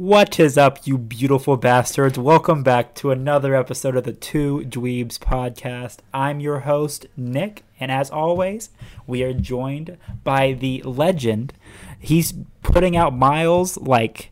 [0.00, 2.18] What is up, you beautiful bastards?
[2.18, 5.98] Welcome back to another episode of the Two Dweebs podcast.
[6.14, 8.70] I'm your host, Nick, and as always,
[9.06, 11.52] we are joined by the legend.
[11.98, 12.32] He's
[12.62, 14.30] putting out miles like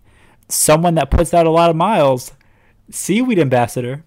[0.49, 2.33] someone that puts out a lot of miles.
[2.91, 4.03] Seaweed Ambassador.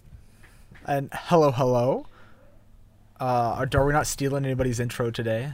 [0.87, 2.07] And hello, hello.
[3.19, 5.53] Uh, are, we not stealing anybody's intro today?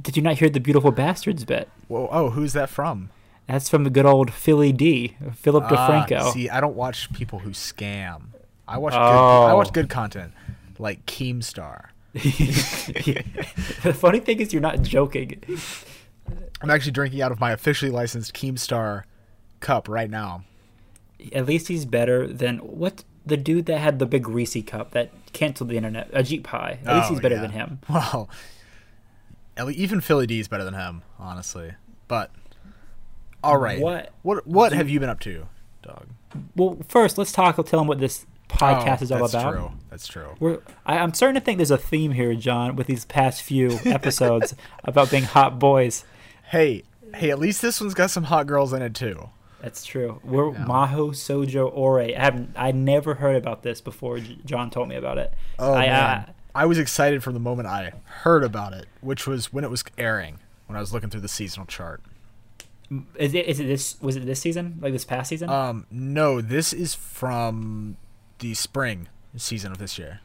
[0.00, 1.68] Did you not hear the beautiful bastards bit?
[1.86, 3.10] Whoa, oh, who's that from?
[3.48, 6.32] That's from the good old Philly D, Philip Ah, DeFranco.
[6.32, 8.22] see, I don't watch people who scam.
[8.68, 8.98] I watch Oh.
[8.98, 9.50] good.
[9.50, 10.32] I watch good content,
[10.78, 11.86] like Keemstar.
[12.12, 15.42] the funny thing is, you're not joking.
[16.60, 19.04] I'm actually drinking out of my officially licensed Keemstar
[19.60, 20.44] cup right now.
[21.32, 25.10] At least he's better than what the dude that had the big Reese cup that
[25.32, 26.78] canceled the internet, Ajit Pai.
[26.84, 27.40] At least Oh, he's better yeah.
[27.42, 27.78] than him.
[27.88, 28.28] Well,
[29.72, 31.72] even Philly D is better than him, honestly.
[32.06, 32.30] But
[33.48, 35.46] all right, What- what what have you been up to,
[35.82, 36.06] dog?
[36.56, 37.56] Well, first, let's talk.
[37.66, 39.52] Tell him what this podcast Oh, is all that's about.
[39.52, 39.70] True.
[39.90, 40.34] That's true.
[40.40, 43.78] We're, I, I'm starting to think there's a theme here, John, with these past few
[43.84, 46.04] episodes about being hot boys.
[46.50, 49.30] Hey, hey, at least this one's got some hot girls in it too.
[49.62, 50.20] That's true.
[50.22, 50.64] We're Yeah.
[50.66, 52.00] Maho Shoujo Ore.
[52.00, 52.50] I haven't.
[52.56, 54.18] I never heard about this before.
[54.44, 55.32] John told me about it.
[55.58, 59.26] Oh I, uh, man, I was excited from the moment I heard about it, which
[59.26, 60.38] was when it was airing.
[60.66, 62.02] When I was looking through the seasonal chart.
[63.16, 63.46] Is it?
[63.46, 64.00] Is it this?
[64.00, 64.78] Was it this season?
[64.80, 65.50] Like this past season?
[65.50, 67.96] Um, no, this is from
[68.38, 70.20] the spring season of this year.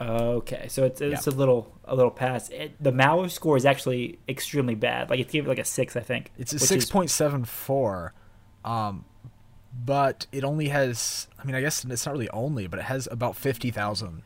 [0.00, 1.32] Okay, so it's it's Yeah.
[1.32, 2.52] a little a little past.
[2.52, 5.10] It, the MAL score is actually extremely bad.
[5.10, 6.32] Like it gave it like a six, I think.
[6.38, 8.12] It's a six point seven four,
[8.64, 9.04] um,
[9.74, 11.28] but it only has.
[11.38, 14.22] I mean, I guess it's not really only, but it has about fifty thousand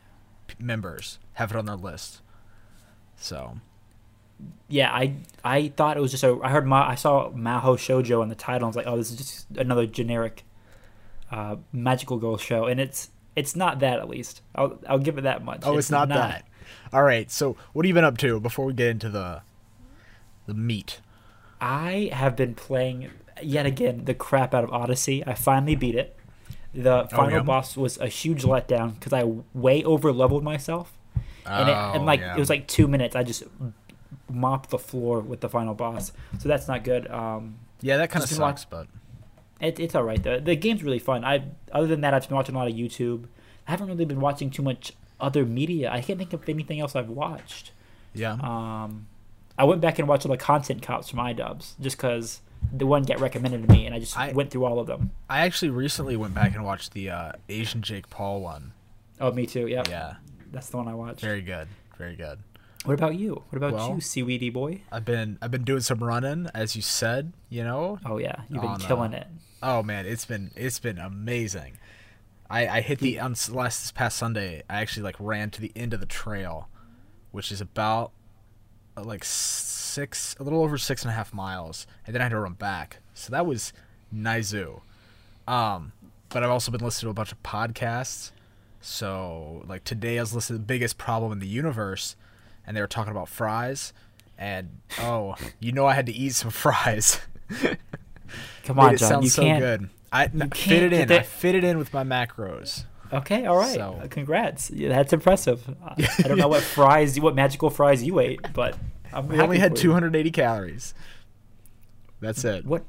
[0.59, 2.21] members have it on their list.
[3.15, 3.59] So
[4.67, 6.39] Yeah, I I thought it was just a.
[6.41, 8.55] I heard Ma, I saw Maho Shoujo in the title.
[8.55, 10.43] And I was like, oh, this is just another generic,
[11.29, 14.41] uh, magical girl show, and it's it's not that at least.
[14.55, 15.61] I'll I'll give it that much.
[15.63, 16.47] Oh, it's, not, that.
[16.93, 17.29] All right.
[17.31, 19.41] So, what have you been up to before we get into the
[20.45, 20.99] the meat?
[21.59, 23.11] I have been playing
[23.41, 25.25] yet again the crap out of Odyssey.
[25.25, 26.17] I finally beat it.
[26.73, 27.43] The final yeah?
[27.43, 29.23] boss was a huge letdown because I
[29.53, 30.93] way over leveled myself,
[31.45, 32.35] and it, and Oh, like yeah.
[32.35, 33.15] it was like two minutes.
[33.15, 33.43] I just
[34.33, 37.09] mopped the floor with the final boss, so that's not good.
[37.11, 38.87] Um, yeah, that kind of sucks, but
[39.59, 40.39] it, it's all right though.
[40.39, 41.23] The game's really fun.
[41.23, 43.25] I other than that, I've been watching a lot of YouTube.
[43.67, 45.91] I haven't really been watching too much other media.
[45.91, 47.71] I can't think of anything else I've watched.
[48.13, 48.33] yeah.
[48.41, 49.07] Um,
[49.57, 52.41] I went back and watched all the content cops from iDubbbz just because
[52.73, 55.11] the one got recommended to me, and I just I- went through all of them.
[55.29, 58.73] I actually recently went back and watched the uh, Asian Jake Paul one.
[59.19, 59.67] Oh, me too.
[59.67, 59.83] Yeah.
[59.87, 60.15] Yeah,
[60.51, 61.21] that's the one I watched.
[61.21, 61.67] very good,
[61.97, 62.39] very good.
[62.85, 63.43] What about you?
[63.49, 64.81] What about Well- you, seaweedy boy?
[64.91, 67.33] I've been I've been doing some running, as you said.
[67.49, 67.99] You know.
[68.05, 69.27] Oh yeah, you've been killing uh, it.
[69.61, 71.77] Oh man, it's been it's been amazing.
[72.49, 74.63] I I hit the on last this past Sunday.
[74.69, 76.69] I actually like ran to the end of the trail,
[77.31, 78.11] which is about
[78.97, 82.29] uh, like six, a little over six and a half miles, and then I had
[82.31, 82.97] to run back.
[83.13, 83.73] So that was
[84.13, 84.81] Nizu.
[85.47, 85.93] Um,
[86.29, 88.31] but I've also been listening to a bunch of podcasts.
[88.81, 92.15] So like today, I was listening to the biggest problem in the universe,
[92.65, 93.93] and they were talking about fries.
[94.37, 97.19] And oh, you know I had to eat some fries.
[98.63, 99.21] Come on, it John.
[99.23, 99.59] You so can't.
[99.61, 99.89] good.
[100.11, 101.07] I n- can't fit it in.
[101.09, 102.85] that- I fit it in with my macros.
[103.13, 103.75] Okay, all right.
[103.75, 104.71] So- Uh, Congrats.
[104.71, 105.61] Yeah, that's impressive.
[105.83, 108.77] I I don't know what fries, what magical fries you ate, but
[109.13, 109.81] I'm We only had for you.
[109.83, 110.93] 280 calories.
[112.21, 112.65] That's it.
[112.65, 112.83] What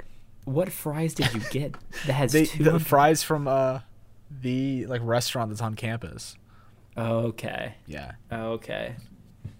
[0.44, 1.74] what fries did you get
[2.06, 2.64] that has They, two?
[2.64, 3.80] the fries from uh,
[4.30, 6.36] the like restaurant that's on campus.
[6.96, 8.12] okay, Yeah.
[8.32, 8.96] okay.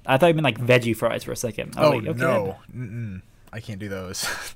[0.06, 1.74] I thought you meant like veggie fries for a second.
[1.76, 3.22] I Oh like, okay, no, Mm-mm.
[3.52, 4.26] I can't do those.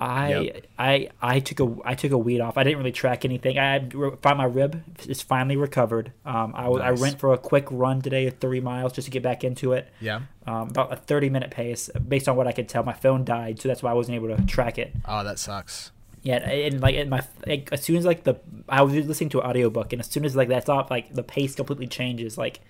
[0.00, 0.66] I Yep.
[0.78, 2.56] I I took a I took a weed off.
[2.56, 3.58] I didn't really track anything.
[3.58, 3.80] I
[4.22, 6.12] found my rib is finally recovered.
[6.24, 9.24] Um, I was I went for a quick run today, three miles, just to get
[9.24, 9.88] back into it.
[10.00, 10.20] yeah.
[10.46, 12.84] Um, about a thirty minute pace, based on what I could tell.
[12.84, 14.92] My phone died, so that's why I wasn't able to track it.
[15.04, 15.90] Oh, that sucks.
[16.22, 18.36] Yeah, and like in my like, as soon as like the
[18.68, 21.24] I was listening to an audiobook, and as soon as like that's off, like the
[21.24, 22.38] pace completely changes.
[22.38, 22.60] Like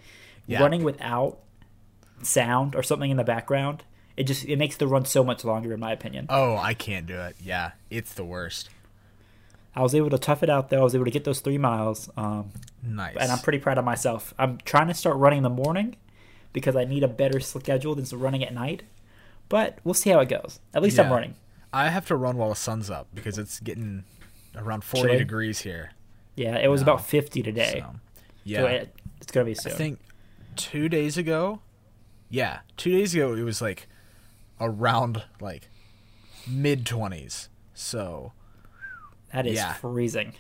[0.47, 0.63] Yeah.
[0.63, 1.41] running without
[2.23, 3.85] sound or something in the background,
[4.17, 6.27] it just it makes the run so much longer, in my opinion.
[6.29, 7.37] Oh, I can't do it.
[7.43, 8.71] Yeah, it's the worst.
[9.75, 10.81] I was able to tough it out though.
[10.81, 12.51] I was able to get those three miles, um,
[12.83, 13.17] Nice.
[13.21, 14.35] and I'm pretty proud of myself.
[14.39, 15.95] I'm trying to start running in the morning
[16.53, 18.83] because I need a better schedule than running at night.
[19.49, 20.59] But we'll see how it goes.
[20.75, 21.35] At least I'm running.
[21.73, 24.05] I have to run while the sun's up because it's getting
[24.57, 25.19] around 40 Chilly?
[25.19, 25.93] degrees here.
[26.35, 26.93] Yeah, it was No.
[26.95, 27.79] about 50 today.
[27.81, 27.95] So, So
[28.45, 28.65] yeah.
[28.67, 30.01] it, it's gonna be so I think
[30.57, 31.61] two days ago,
[32.31, 33.89] yeah, two days ago it was like
[34.61, 35.69] around like
[36.47, 37.49] mid twenties.
[37.75, 38.33] So
[39.33, 39.75] That is Yeah.
[39.75, 40.33] freezing.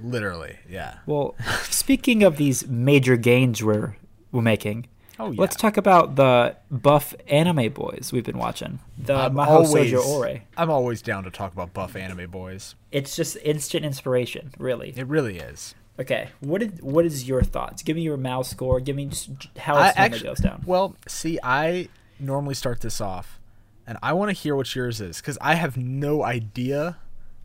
[0.00, 0.98] Literally, yeah.
[1.06, 3.96] Well, speaking of these major gains we're
[4.32, 4.86] we're making,
[5.18, 5.40] Oh yeah.
[5.40, 8.80] let's talk about the buff anime boys we've been watching.
[8.98, 10.40] The I'm Maho always, Shoujo Ore.
[10.56, 12.74] I'm always down to talk about buff anime boys.
[12.90, 14.92] It's just instant inspiration, really.
[14.96, 15.74] It really is.
[16.00, 17.82] Okay, what is what is your thoughts?
[17.82, 18.80] Give me your mouse score.
[18.80, 20.62] Give me just how I its time actu- goes down.
[20.64, 23.38] Well, see, I normally start this off,
[23.86, 26.96] and I want to hear what yours is because I have no idea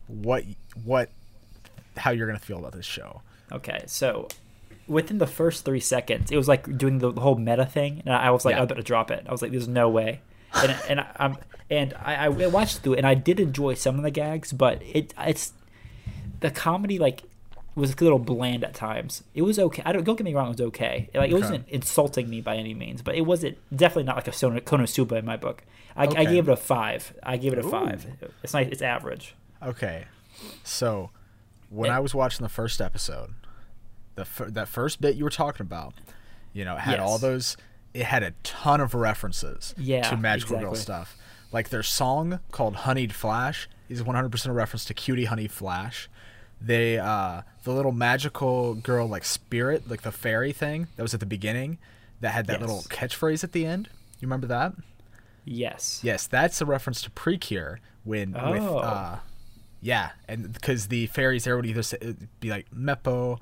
[0.06, 0.44] what
[0.84, 1.10] what
[1.98, 3.20] how you're gonna feel about this show.
[3.52, 4.28] Okay, so
[4.86, 8.30] within the first three seconds, it was like doing the whole meta thing, and I
[8.30, 8.62] was like, Yeah.
[8.62, 9.26] I better drop it.
[9.28, 10.20] I was like, there's no way.
[10.54, 11.36] And and I, I'm
[11.70, 14.80] and I, I watched through it, and I did enjoy some of the gags, but
[14.82, 15.52] it it's
[16.40, 17.24] the comedy like
[17.78, 19.22] was a little bland at times.
[19.34, 19.82] It was okay.
[19.86, 21.08] I don't don't get me wrong, it was okay.
[21.14, 21.40] Like it Okay.
[21.42, 25.24] wasn't insulting me by any means, but it wasn't definitely not like a Konosuba in
[25.24, 25.64] my book.
[25.96, 27.12] I, I gave it a five.
[27.22, 27.70] I gave it a Ooh.
[27.70, 28.06] five.
[28.42, 28.68] It's nice.
[28.70, 29.34] It's average.
[29.62, 30.04] Okay,
[30.64, 31.10] so
[31.70, 33.30] when It- I was watching the first episode,
[34.14, 35.94] the fir- that first bit you were talking about,
[36.52, 37.56] you know, had all those.
[37.94, 41.16] It had a ton of references Yeah, to Magical Girl stuff.
[41.52, 46.08] Like their song called "Honeyed Flash" is 100% a reference to Cutie Honey Flash.
[46.60, 51.20] They uh the little magical girl like spirit, like the fairy thing that was at
[51.20, 51.78] the beginning
[52.20, 53.88] that had that little catchphrase at the end.
[54.20, 54.72] You remember that?
[55.44, 56.00] Yes.
[56.02, 58.78] Yes, that's a reference to Precure when with Oh.
[58.78, 59.18] uh
[59.80, 63.38] yeah, and because the fairies there would either say, be like Mepo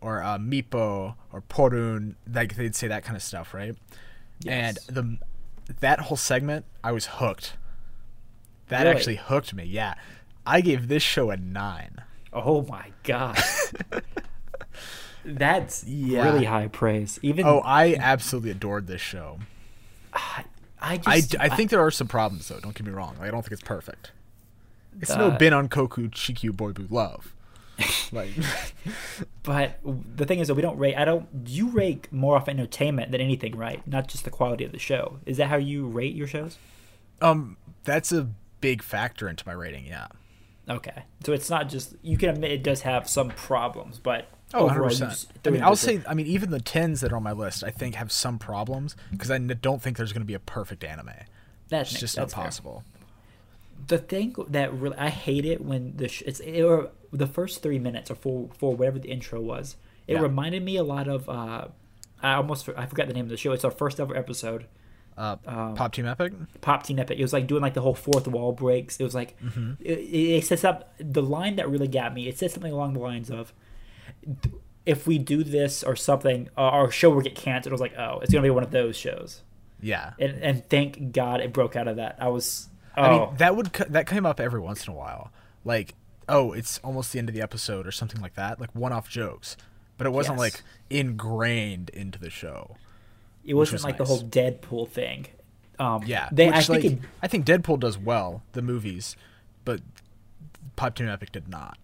[0.00, 3.74] or uh, Mipo or Porun, like they'd say that kind of stuff, right?
[4.40, 4.78] Yes.
[4.88, 4.96] And
[5.68, 7.54] the that whole segment, I was hooked.
[8.68, 8.94] That Really?
[8.96, 9.64] actually hooked me.
[9.64, 9.94] Yeah,
[10.46, 11.96] I gave this show a nine.
[12.32, 13.38] Oh my god.
[15.24, 16.24] That's Yeah.
[16.24, 17.18] really high praise.
[17.22, 19.38] Even Oh, I absolutely adored this show.
[20.14, 20.44] I
[20.82, 22.58] I, just I think there are some problems though.
[22.58, 23.16] Don't get me wrong.
[23.18, 24.12] Like, I don't think it's perfect.
[25.00, 27.34] It's The- no Binan Koko Chikyu Boei-bu Love.
[28.12, 28.30] Like,
[29.42, 29.78] but
[30.16, 33.20] the thing is that we don't rate I don't you rate more off entertainment than
[33.20, 33.86] anything, right?
[33.86, 35.18] Not just the quality of the show.
[35.26, 36.58] Is that how you rate your shows?
[37.22, 38.28] um, that's a
[38.60, 39.86] big factor into my rating.
[39.86, 40.06] Yeah.
[40.70, 41.02] Okay.
[41.24, 44.88] So it's not just you can admit it does have some problems, but Oh, overall,
[44.90, 44.98] 100%.
[45.10, 47.62] just- I mean, I'll say, I mean, even the 10s that are on my list,
[47.62, 50.82] I think have some problems because I don't think there's going to be a perfect
[50.84, 51.10] anime.
[51.68, 52.44] that's It's just that's not fair.
[52.46, 52.84] possible.
[53.86, 57.62] the thing that really I hate it when the sh- it's it, or the first
[57.62, 59.76] three minutes or for for whatever the intro was.
[60.06, 60.20] It Yeah.
[60.22, 61.68] reminded me a lot of uh,
[62.22, 63.52] I almost I forgot the name of the show.
[63.52, 64.66] It's our first ever episode.
[65.20, 66.32] Uh, Um, Pop Team Epic?
[66.62, 67.18] Pop Team Epic.
[67.18, 68.98] It was like doing like the whole fourth wall breaks.
[68.98, 69.72] It was like Mm-hmm.
[69.80, 69.92] it,
[70.38, 72.26] it sets up the line that really got me.
[72.28, 73.52] It said something along the lines of,
[74.86, 77.98] "If we do this or something, uh, our show will get canceled." I was like,
[77.98, 79.42] "Oh, it's gonna be one of those shows."
[79.80, 80.12] Yeah.
[80.18, 82.16] And and thank God it broke out of that.
[82.20, 82.68] I was.
[82.96, 85.30] Oh, I mean, that would that came up every once in a while.
[85.64, 85.94] Like,
[86.28, 88.60] oh, it's almost the end of the episode or something like that.
[88.60, 89.56] Like one-off jokes,
[89.96, 90.40] but it wasn't Yes.
[90.40, 92.76] like ingrained into the show.
[93.44, 95.26] It wasn't was like the whole Deadpool thing.
[95.78, 96.48] Um, Yeah, they.
[96.48, 99.16] I think it, I think Deadpool does well the movies,
[99.64, 99.80] but
[100.76, 101.78] Pop Team Epic did not.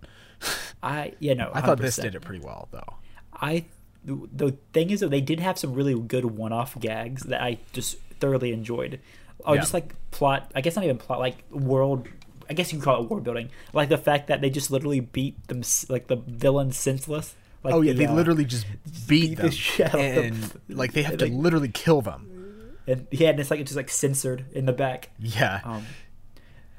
[0.82, 2.94] I you know I thought this did it pretty well though.
[3.32, 3.64] I
[4.05, 7.58] the, the thing is that they did have some really good one-off gags that I
[7.73, 9.00] just thoroughly enjoyed.
[9.44, 9.61] Oh, Yeah.
[9.61, 10.50] just like plot.
[10.55, 11.19] I guess not even plot.
[11.19, 12.08] Like world.
[12.49, 13.50] I guess you could call it world building.
[13.73, 17.34] Like the fact that they just literally beat them, like the villain senseless.
[17.67, 18.67] Like oh yeah, the, they uh, literally just
[19.08, 20.25] beat, beat the them, out of them.
[20.69, 22.75] and like they have to Like- literally kill them.
[22.87, 25.11] and yeah, and it's like it's just like censored in the back.
[25.19, 25.85] Yeah, Um,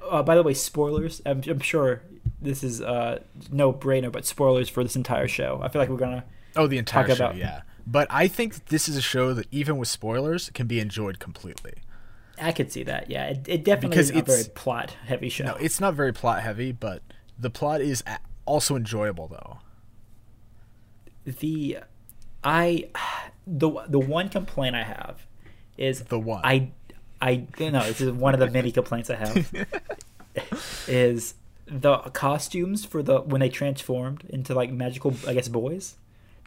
[0.09, 1.21] uh, by the way, spoilers.
[1.25, 2.01] I'm, I'm sure
[2.41, 3.19] this is uh,
[3.51, 5.59] no brainer, but spoilers for this entire show.
[5.63, 6.23] I feel like we're gonna.
[6.55, 7.25] oh the entire talk show.
[7.25, 10.79] about- Yeah, but I think this is a show that even with spoilers can be
[10.79, 11.73] enjoyed completely.
[12.39, 13.09] I could see that.
[13.09, 15.43] Yeah, it, it definitely Because is a very plot heavy show.
[15.45, 17.01] No, it's not very plot heavy, but
[17.39, 18.03] the plot is
[18.45, 19.57] also enjoyable though.
[21.39, 21.79] The
[22.43, 22.89] I
[23.45, 25.25] the the one complaint I have
[25.77, 26.41] is The one.
[26.43, 26.71] I
[27.21, 29.51] I no this is one of the many complaints I have
[30.87, 31.33] is
[31.65, 35.95] the costumes for the when they transformed into like magical I guess boys.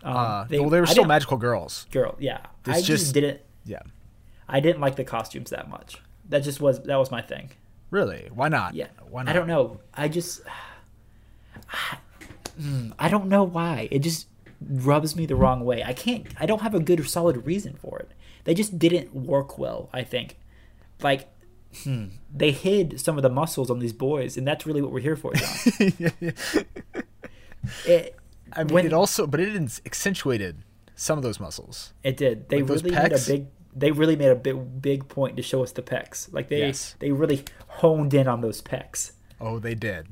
[0.02, 1.86] Um, Uh, well, they were I still magical girls.
[1.90, 2.16] girl.
[2.18, 3.40] Yeah, It's I just, just- didn't.
[3.66, 3.82] Yeah,
[4.48, 5.98] I didn't like the costumes that much.
[6.30, 7.50] That just was that was my thing.
[7.90, 8.30] really?
[8.32, 8.74] Why not?
[8.74, 9.30] Yeah, why not?
[9.30, 9.80] I don't know.
[9.92, 10.40] I just
[12.60, 13.88] Mm, I don't know why.
[13.90, 14.26] It just
[14.60, 15.82] rubs me the wrong way.
[15.82, 16.26] I can't.
[16.38, 18.10] I don't have a good or solid reason for it.
[18.44, 19.88] They just didn't work well.
[19.92, 20.36] I think,
[21.02, 21.28] like,
[21.84, 25.00] hmm, they hid some of the muscles on these boys, and that's really what we're
[25.00, 25.48] here for, John.
[27.86, 28.16] it,
[28.52, 30.58] I mean, When- it also, but it accentuated
[30.96, 31.92] some of those muscles.
[32.02, 32.48] It did.
[32.48, 33.46] They Like really made a big.
[33.74, 36.32] They really made a big big point to show us the pecs.
[36.32, 36.96] Like they Yes.
[36.98, 39.12] they really honed in on those pecs.
[39.40, 40.08] Oh, they did.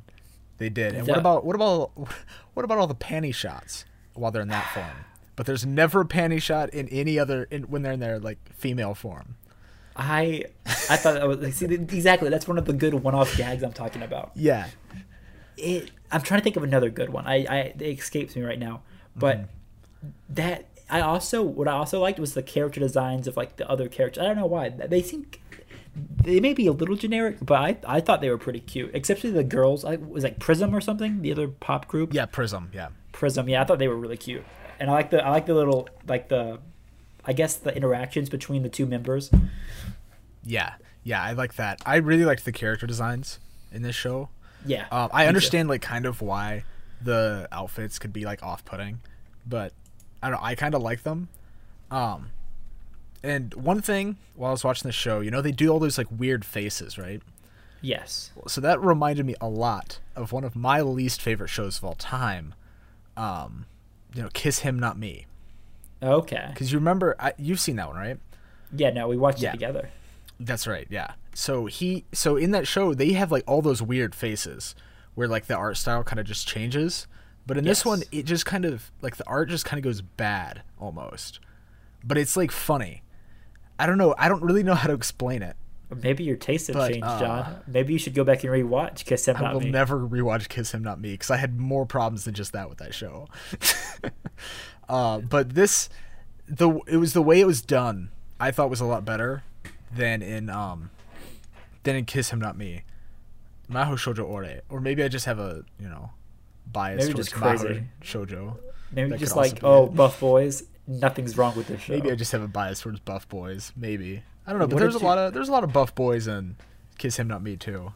[0.58, 0.94] They did.
[0.94, 1.90] And The- what about what about
[2.54, 3.84] what about all the panty shots
[4.18, 5.04] while they're in that form?
[5.36, 8.38] But there's never a panty shot in any other in, when they're in their like
[8.54, 9.36] female form.
[9.96, 13.62] I I thought that was like, see exactly that's one of the good one-off gags
[13.62, 14.30] I'm talking about.
[14.34, 14.68] Yeah.
[15.56, 17.26] It I'm trying to think of another good one.
[17.26, 18.82] I, I it escapes me right now,
[19.16, 19.46] but Mm-hmm.
[20.34, 23.88] that I also what I also liked was the character designs of like the other
[23.88, 24.22] characters.
[24.22, 25.26] I don't know why they seem
[26.22, 28.94] they may be a little generic, but I I thought they were pretty cute.
[28.94, 29.84] Especially the girls.
[29.84, 32.14] I was like Prism or something, the other pop group.
[32.14, 32.70] Yeah, Prism.
[32.72, 32.88] Yeah.
[33.18, 33.48] Prism.
[33.48, 34.44] Yeah, I thought they were really cute,
[34.78, 36.60] and I like the I like the little like the,
[37.24, 39.30] I guess the interactions between the two members.
[40.44, 40.74] Yeah.
[41.02, 41.80] Yeah, I like that.
[41.84, 43.38] I really liked the character designs
[43.72, 44.28] in this show.
[44.66, 45.28] Yeah, Um, I too.
[45.28, 46.64] understand like kind of why
[47.02, 49.00] the outfits could be like off-putting,
[49.46, 49.72] but
[50.22, 50.40] I don't.
[50.40, 51.28] know, I kind of like them.
[51.90, 52.30] Um,
[53.22, 55.96] and one thing while I was watching the show, you know, they do all those
[55.98, 57.22] like weird faces, right?
[57.80, 58.30] Yes.
[58.46, 61.94] So that reminded me a lot of one of my least favorite shows of all
[61.94, 62.54] time.
[63.18, 63.66] Um,
[64.14, 65.26] you know, Kiss Him Not Me.
[66.02, 66.46] Okay.
[66.50, 68.18] Because you remember, I, you've seen that one, right?
[68.74, 68.90] Yeah.
[68.90, 69.50] No, we watched Yeah.
[69.50, 69.90] it together.
[70.40, 70.86] That's right.
[70.88, 71.12] Yeah.
[71.34, 74.74] So he so in that show they have like all those weird faces
[75.14, 77.06] where like the art style kind of just changes.
[77.46, 80.00] But in this one it just kind of like the art just kind of goes
[80.00, 81.40] bad almost.
[82.04, 83.02] But it's like funny.
[83.80, 84.14] I don't know.
[84.18, 85.56] I don't really know how to explain it.
[85.94, 87.60] Maybe your taste has But, changed, uh, John.
[87.66, 90.72] Maybe you should go back and rewatch Kiss Him I Not will never rewatch Kiss
[90.72, 93.26] Him Not Me because I had more problems than just that with that show.
[94.88, 95.88] uh, but this,
[96.46, 98.10] the it was the way it was done.
[98.38, 99.42] I thought was a lot better
[99.94, 100.90] than in um,
[101.84, 102.82] than in Kiss Him Not Me.
[103.70, 106.10] Maho Shoujo Ore, or maybe I just have a you know
[106.66, 107.84] bias Maybe towards just Maho crazy.
[108.02, 108.58] Shoujo.
[108.92, 109.94] Maybe that just like, oh, it.
[109.94, 110.64] Buff Boys.
[110.88, 111.92] Nothing's wrong with this show.
[111.92, 113.72] Maybe I just have a bias towards buff boys.
[113.76, 114.66] Maybe I don't know.
[114.66, 116.56] But there's a you- lot of there's a lot of buff boys in
[116.96, 117.92] Kiss Him Not Me too.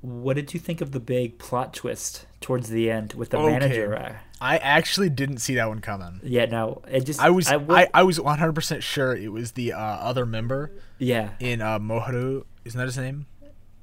[0.00, 3.52] What did you think of the big plot twist towards the end with the Okay.
[3.52, 4.18] manager?
[4.40, 6.20] I actually didn't see that one coming.
[6.22, 9.72] yeah, no, it just I was I, I, I, was 100% sure it was the
[9.72, 12.44] uh, other member yeah, in uh, Moharu.
[12.64, 13.26] Isn't that his name?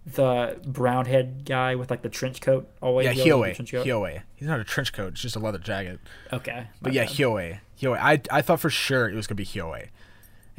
[0.05, 2.67] the brown head guy with like the trench coat.
[2.81, 3.57] Always yeah, yellow with Hyoe.
[3.57, 3.85] the trench coat.
[3.87, 4.21] Hyoe.
[4.35, 5.13] He's not a trench coat.
[5.13, 5.99] It's just a leather jacket.
[6.33, 7.13] Okay, But yeah, bad.
[7.13, 7.59] Hyoe.
[7.79, 7.97] Hyoe.
[7.97, 9.87] I, I thought for sure it was going to be Hyoe.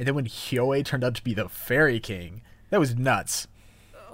[0.00, 2.40] And then when Hyoe turned out to be the Fairy King,
[2.70, 3.46] that was nuts.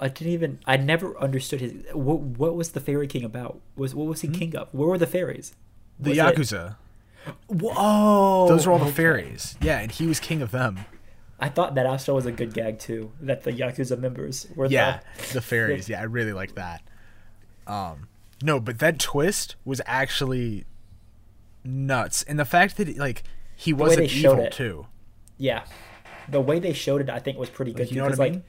[0.01, 0.59] I didn't even.
[0.65, 1.71] I never understood his.
[1.93, 3.61] What, what was the fairy king about?
[3.77, 4.67] Was what was he king of?
[4.73, 5.55] Where were the fairies?
[5.97, 6.75] The Was it- Yakuza.
[7.47, 8.47] Whoa!
[8.49, 9.55] Those were all the fairies.
[9.61, 10.79] Yeah, and he was king of them.
[11.39, 13.13] I thought that also was a good gag too.
[13.21, 14.65] That the yakuza members were.
[14.65, 15.87] Yeah, the, the fairies.
[15.89, 16.81] Yeah, I really like that.
[17.65, 18.07] Um,
[18.43, 20.65] no, but that twist was actually
[21.63, 23.23] nuts, and the fact that like
[23.55, 24.85] he wasn't evil too.
[25.37, 25.63] Yeah.
[26.29, 27.83] The way they showed it, I think, was pretty good.
[27.83, 28.43] Like, you too, know what I like, mean?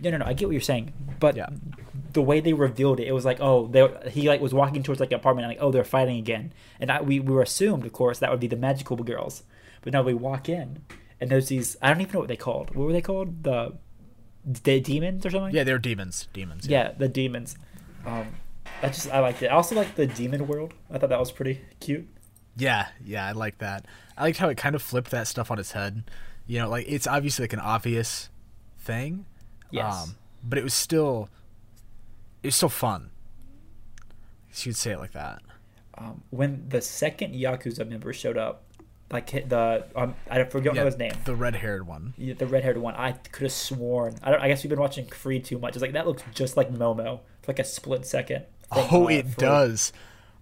[0.00, 0.24] No, no, no.
[0.26, 1.48] I get what you're saying, but Yeah.
[2.12, 5.00] the way they revealed it, it was like, oh, they he like was walking towards
[5.00, 7.84] like an apartment, and like, oh, they're fighting again, and I, we we were assumed,
[7.86, 9.42] of course, that would be the magical girls,
[9.82, 10.78] but now we walk in,
[11.20, 11.76] and there's these.
[11.82, 12.74] I don't even know what they called.
[12.74, 13.42] What were they called?
[13.44, 13.74] The,
[14.44, 15.54] the demons or something?
[15.54, 16.28] Yeah, they're demons.
[16.32, 16.66] Demons.
[16.68, 17.56] yeah, the demons.
[18.04, 18.26] Um,
[18.82, 19.46] I just I liked it.
[19.46, 20.74] I also liked the demon world.
[20.90, 22.06] I thought that was pretty cute.
[22.56, 23.86] Yeah, yeah, I like that.
[24.16, 26.04] I liked how it kind of flipped that stuff on its head.
[26.46, 28.28] You know, like it's obviously like an obvious
[28.78, 29.24] thing.
[29.70, 30.04] Yes.
[30.04, 31.28] Um, but it was still
[32.42, 33.10] it was still fun.
[34.56, 35.42] You could say it like that.
[35.96, 38.62] Um, when the second yakuza member showed up,
[39.10, 41.12] like the um, I forget Yeah, his name.
[41.24, 42.14] The red haired one.
[42.16, 42.94] Yeah, the red-haired one.
[42.94, 44.16] I could have sworn.
[44.22, 44.40] I don't.
[44.40, 45.74] I guess we've been watching Free too much.
[45.76, 48.44] It's like that looks just like Momo for like a split second.
[48.72, 49.34] from, Oh, uh, it Free.
[49.38, 49.92] does.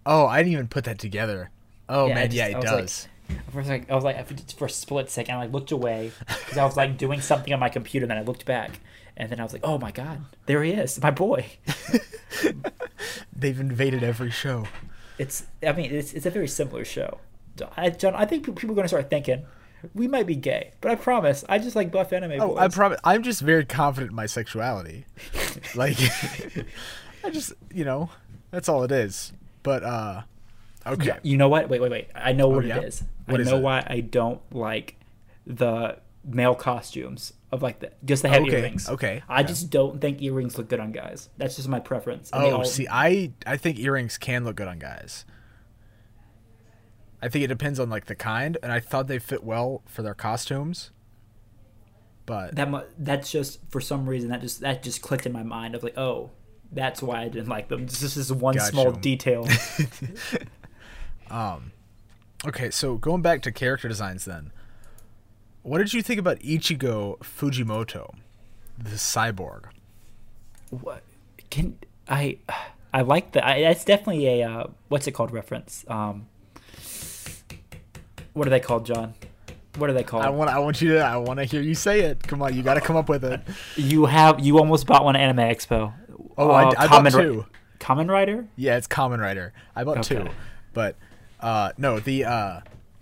[0.07, 1.51] Oh, I didn't even put that together.
[1.89, 3.03] Oh Yeah, man, just- yeah, it does.
[3.05, 3.22] like-
[3.55, 6.65] was like, I was like, for a split second, I like looked away because I
[6.65, 8.81] was like doing something on my computer, and then I looked back,
[9.17, 11.47] and then I was like, oh my god, there he is, my boy.
[13.37, 14.67] They've invaded every show.
[15.19, 15.47] It's.
[15.67, 17.19] I mean, it's it's a very similar show.
[17.77, 19.45] I, John, I think people are going to start thinking
[19.95, 22.59] we might be gay, but I promise, I just like buff anime Oh, boys.
[22.59, 23.01] I promise.
[23.05, 25.07] I'm just very confident in my sexuality.
[25.75, 25.99] like,
[27.25, 28.11] I just, you know,
[28.51, 29.33] that's all it is.
[29.63, 30.23] But uh,
[30.87, 31.07] okay.
[31.07, 31.69] Yeah, you know what?
[31.69, 32.09] Wait, wait, wait.
[32.15, 32.79] I know oh, what Oh, yeah?
[32.79, 33.05] it is.
[33.27, 33.63] What I is know it?
[33.63, 34.97] why I don't like
[35.47, 38.89] the male costumes of like the just the head Okay, earrings.
[38.89, 39.49] okay, I okay.
[39.49, 41.29] just don't think earrings look good on guys.
[41.37, 42.31] That's just my preference.
[42.33, 45.25] And Oh, all- see, I I think earrings can look good on guys.
[47.21, 50.03] I think it depends on like the kind, and I thought they fit well for
[50.03, 50.91] their costumes.
[52.27, 55.43] But that mu- that's just for some reason that just that just clicked in my
[55.43, 56.31] mind of like, oh,
[56.73, 57.87] that's why I didn't like them.
[57.87, 59.45] This is one Got small you.
[61.33, 61.63] detail.
[62.47, 64.53] okay, so going back to character designs, then,
[65.63, 68.15] what did you think about Ichigo Fujimoto,
[68.79, 69.65] the cyborg?
[70.71, 71.03] what
[71.51, 71.77] can
[72.09, 72.39] I?
[72.95, 73.59] I like that.
[73.59, 75.85] It's definitely a uh, what's it called reference.
[75.89, 76.27] Um,
[78.33, 79.15] what are they called, John?
[79.77, 80.25] What are they called?
[80.25, 82.23] I want I want you to I want to hear you say it.
[82.27, 83.41] Come on, you got to come up with it.
[83.77, 85.93] you have you almost bought one at Anime Expo.
[86.37, 87.47] Oh, I, Uh, I Kamen bought Ri- two.
[87.79, 88.47] Kamen Rider.
[88.57, 89.53] Yeah, it's Kamen Rider.
[89.75, 90.27] I bought two,
[90.73, 90.97] but
[91.43, 92.61] uh, no, the uh,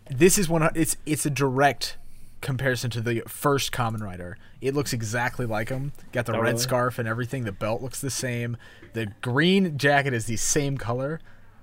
[0.08, 0.68] this is one.
[0.74, 1.96] It's it's a direct
[2.40, 4.38] comparison to the first Kamen Rider.
[4.60, 5.92] It looks exactly like him.
[6.12, 6.58] Got the Oh, red really?
[6.58, 7.44] scarf and everything.
[7.44, 8.56] The belt looks the same.
[8.94, 11.20] The green jacket is the same color.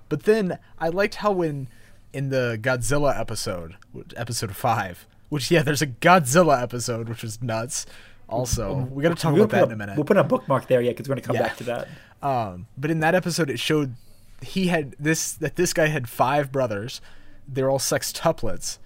[0.08, 1.68] But then I liked how when
[2.12, 3.76] in the Godzilla episode,
[4.16, 7.84] episode five, which yeah, there's a Godzilla episode, which was nuts.
[8.28, 9.96] Also, we got to talk We'll about that put in a minute.
[9.96, 11.42] We'll put a bookmark there, yeah, because we're gonna come Yeah.
[11.42, 11.88] back to that.
[12.22, 13.94] Um, but in that episode, it showed
[14.42, 17.00] he had this that this guy had five brothers.
[17.46, 18.78] They're all sextuplets,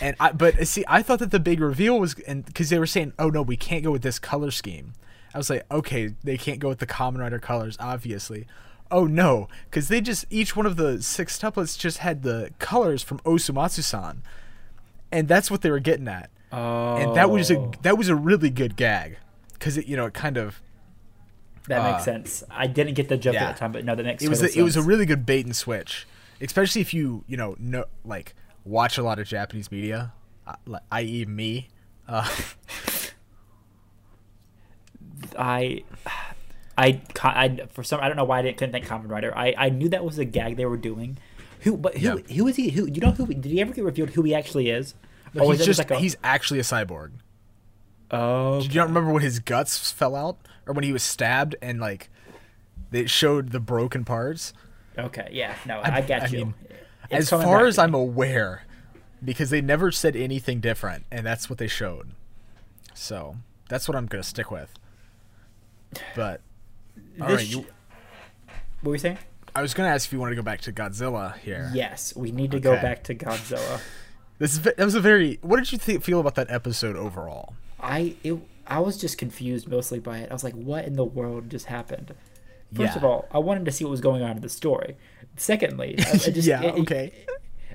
[0.00, 0.32] and I.
[0.32, 3.28] But see, I thought that the big reveal was, and because they were saying, "Oh
[3.28, 4.94] no, we can't go with this color scheme."
[5.34, 8.46] I was like, "Okay, they can't go with the Kamen Rider colors, obviously."
[8.90, 13.20] Oh no, because they just each one of the sextuplets just had the colors from
[13.20, 14.22] Osomatsu-san,
[15.10, 16.30] and that's what they were getting at.
[16.52, 17.72] Oh, And that was a oh.
[17.82, 19.16] that was a really good gag,
[19.54, 20.60] because it you know it kind of
[21.68, 22.42] that uh, makes sense.
[22.50, 23.48] I didn't get the joke yeah.
[23.48, 25.24] at the time, but no, that makes it was a, it was a really good
[25.24, 26.06] bait and switch,
[26.40, 27.56] especially if you you know
[28.04, 30.12] like watch a lot of Japanese media,
[30.46, 31.24] uh, i.e.
[31.26, 31.68] me.
[32.08, 32.28] Uh,
[35.38, 35.84] I,
[36.76, 39.36] I, I, for some, I don't know why I didn't couldn't think Kamen Rider.
[39.36, 41.18] I, I knew that was a gag they were doing.
[41.60, 42.70] Who, but who, who is he?
[42.70, 43.12] Who you know?
[43.12, 44.10] Who did he ever get revealed?
[44.10, 44.94] Who he actually is?
[45.38, 47.12] Or he's it just like a- he's actually a cyborg.
[48.12, 51.56] Oh, Did you not remember when his guts fell out, or when he was stabbed
[51.62, 52.10] and like
[52.90, 54.52] they showed the broken parts?
[54.98, 56.38] okay, yeah, no, I, got I you.
[56.38, 56.54] mean,
[57.10, 57.78] as far as.
[57.78, 58.64] I'm aware,
[59.24, 62.12] because they never said anything different, and that's what they showed.
[62.94, 63.36] So
[63.68, 64.72] that's what I'm gonna stick with.
[66.14, 66.40] But
[67.20, 67.58] all This right, you,
[68.80, 69.18] what were you saying?
[69.54, 71.70] I was gonna ask if you wanted to go back to Godzilla here.
[71.74, 73.80] Yes, we need to go back to Godzilla.
[74.38, 75.38] This is, that was a very.
[75.42, 77.54] What did you think, feel about that episode overall?
[77.82, 78.34] I it,
[78.66, 80.30] I was just confused mostly by it.
[80.30, 82.14] I was like, what in the world just happened?
[82.74, 82.96] First Yeah.
[82.96, 84.96] of all, I wanted to see what was going on in the story.
[85.36, 86.62] Secondly, I, I just, yeah.
[86.62, 87.12] it- it- okay.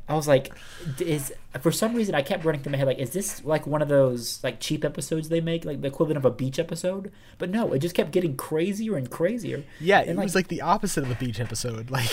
[0.10, 0.54] I was like,
[1.00, 3.82] is for some reason I kept running through my head like, is this like one
[3.82, 7.12] of those like cheap episodes they make, like the equivalent of a beach episode?
[7.38, 9.66] But no, it just kept getting crazier and crazier.
[9.82, 11.92] Yeah, it and, was like the opposite of a beach episode.
[11.92, 12.08] Like,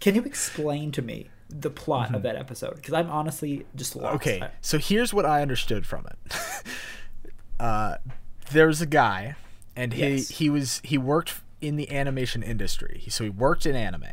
[0.00, 2.76] Can you explain to me the plot of that episode?
[2.76, 4.06] Because I'm honestly just lost.
[4.24, 4.42] Mm-hmm.
[4.44, 6.34] okay, so here's what I understood from it.
[7.60, 7.96] uh,
[8.52, 9.36] there was a guy,
[9.74, 10.28] and he Yes.
[10.28, 13.04] he was he worked in the animation industry.
[13.08, 14.04] So he worked in anime,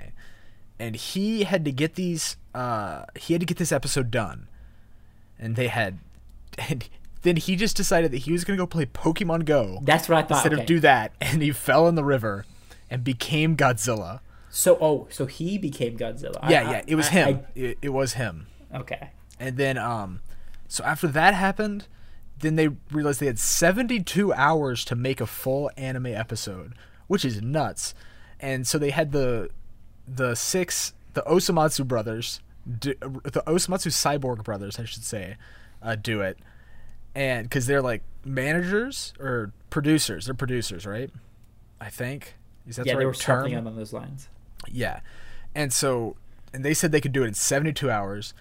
[0.80, 2.38] and he had to get these.
[2.54, 4.48] Uh, he had to get this episode done,
[5.40, 6.00] and they had,
[6.58, 6.88] and
[7.24, 9.80] then he just decided that he was gonna go play Pokemon Go.
[9.84, 10.38] That's what I thought.
[10.38, 10.62] instead okay.
[10.62, 12.46] of do that, and he fell in the river
[12.90, 14.20] and became Godzilla.
[14.50, 16.48] So oh, so he became Godzilla.
[16.50, 17.40] Yeah, I- yeah, it was I- him.
[17.56, 18.48] it, it was him.
[18.74, 19.10] Okay.
[19.40, 20.22] And then, um,
[20.68, 21.88] so after that happened,
[22.40, 26.74] then they realized they had 72 hours to make a full anime episode,
[27.08, 27.94] which is nuts.
[28.40, 29.50] And so they had the
[30.06, 32.42] the six the Osomatsu brothers,
[32.80, 35.38] do, the Osomatsu cyborg brothers, I should say,
[35.82, 36.38] uh, do it,
[37.16, 41.12] and because they're like managers or producers, they're producers, right?
[41.80, 42.36] I think
[42.68, 43.44] is that yeah, the they right were term?
[43.44, 44.30] something along those lines.
[44.68, 45.02] Yeah,
[45.54, 46.16] and so
[46.54, 48.34] and they said they could do it in 72 hours,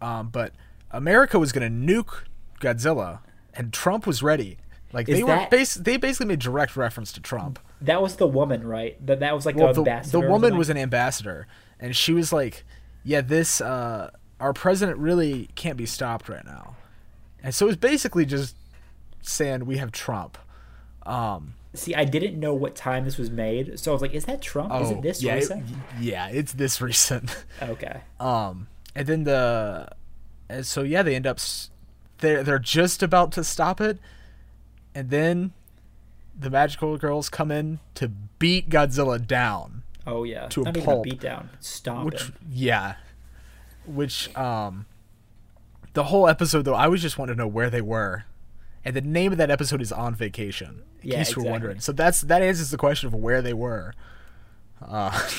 [0.00, 0.52] um, but
[0.90, 2.24] America was going to nuke
[2.60, 3.20] Godzilla,
[3.58, 4.56] and Trump was ready.
[4.92, 7.58] Like Is they were that- bas- they basically made direct reference to Trump.
[7.82, 9.04] That was the woman, right?
[9.06, 10.18] That that was like Well, the ambassador.
[10.20, 11.46] the woman was an ambassador,
[11.78, 12.64] and she was like,
[13.04, 16.76] "Yeah, this uh, our president really can't be stopped right now,"
[17.42, 18.56] and so it was basically just
[19.20, 20.38] saying we have Trump.
[21.04, 24.24] Um, See, I didn't know what time this was made, so I was like, "Is
[24.24, 24.72] that Trump?
[24.82, 25.66] Is it this Oh, yeah, it- recent?"
[26.00, 27.44] yeah, it's this recent.
[27.62, 28.00] okay.
[28.18, 29.88] Um, and then the,
[30.48, 31.38] and so yeah, they end up,
[32.18, 33.98] they're they're just about to stop it,
[34.94, 35.52] and then,
[36.38, 39.82] the magical girls come in to beat Godzilla down.
[40.06, 40.46] Oh yeah.
[40.48, 41.06] To a Not even pulp.
[41.06, 41.48] a beatdown.
[41.60, 42.34] Stomp Which him.
[42.50, 42.94] yeah,
[43.86, 44.86] which um,
[45.92, 48.24] the whole episode though, I was just wanting to know where they were,
[48.84, 50.82] and the name of that episode is on vacation.
[51.02, 53.54] In Yeah, case you were wondering, so that's that answers the question of where they
[53.54, 53.94] were.
[54.80, 55.28] Uh,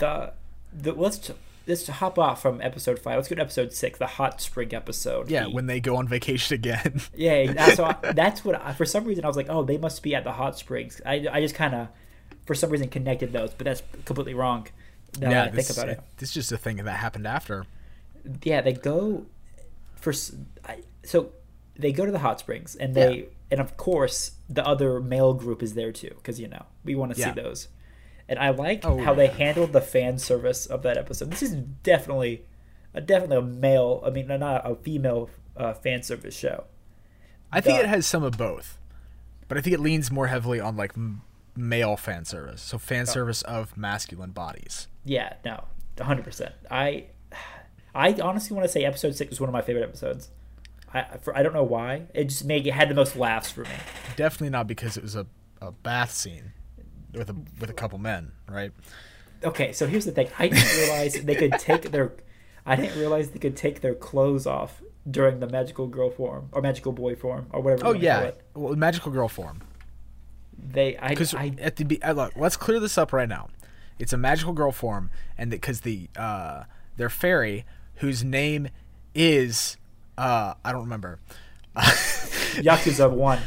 [0.00, 0.32] The
[0.72, 1.30] the let's
[1.68, 3.16] let's hop off from episode five.
[3.16, 5.30] Let's go to episode six, the hot spring episode.
[5.30, 7.00] yeah, The- when they go on vacation again.
[7.14, 9.78] Yeah, that's so I, that's what I, for some reason I was like, oh, they
[9.78, 11.00] must be at the hot springs.
[11.06, 11.88] I, I just kind of
[12.46, 14.66] for some reason connected those, but that's completely wrong.
[15.20, 17.64] Now that I think about it, This is just a thing that happened after.
[18.42, 19.26] yeah, they go
[19.96, 21.32] for so
[21.76, 23.24] they go to the hot springs and they Yeah.
[23.52, 27.14] and of course the other male group is there too because you know we want
[27.14, 27.34] to Yeah.
[27.34, 27.68] see those.
[28.28, 31.30] And I liked Oh, how they handled the fan service of that episode.
[31.30, 32.44] This is definitely,
[32.94, 34.02] a, definitely a male.
[34.04, 36.64] I mean, not a female uh, fan service show.
[37.50, 37.84] I think Duh.
[37.84, 38.78] it has some of both,
[39.48, 41.22] but I think it leans more heavily on like m-
[41.56, 42.60] male fan service.
[42.60, 44.86] So fan service of masculine bodies.
[45.04, 45.64] Yeah, no,
[45.98, 46.54] hundred percent.
[46.70, 47.06] I,
[47.94, 50.28] I honestly want to say episode six was one of my favorite episodes.
[50.92, 52.02] I for, I don't know why.
[52.14, 53.70] It just made it had the most laughs for me.
[54.16, 55.26] Definitely not because it was a,
[55.60, 56.52] a bath scene
[57.12, 58.72] with a with a couple men, right?
[59.44, 60.28] Okay, so here's the thing.
[60.38, 62.12] I didn't realize they could take their.
[62.66, 66.60] I didn't realize they could take their clothes off during the magical girl form or
[66.60, 67.86] magical boy form or whatever.
[67.86, 69.62] Oh yeah, well, magical girl form.
[70.58, 73.48] They I Because I at the be- uh, look, let's clear this up right now.
[73.98, 76.64] It's a magical girl form, and because the uh,
[76.96, 77.64] their fairy
[77.96, 78.68] whose name
[79.14, 79.76] is
[80.18, 81.20] uh, I don't remember.
[81.76, 83.38] Yakuza one.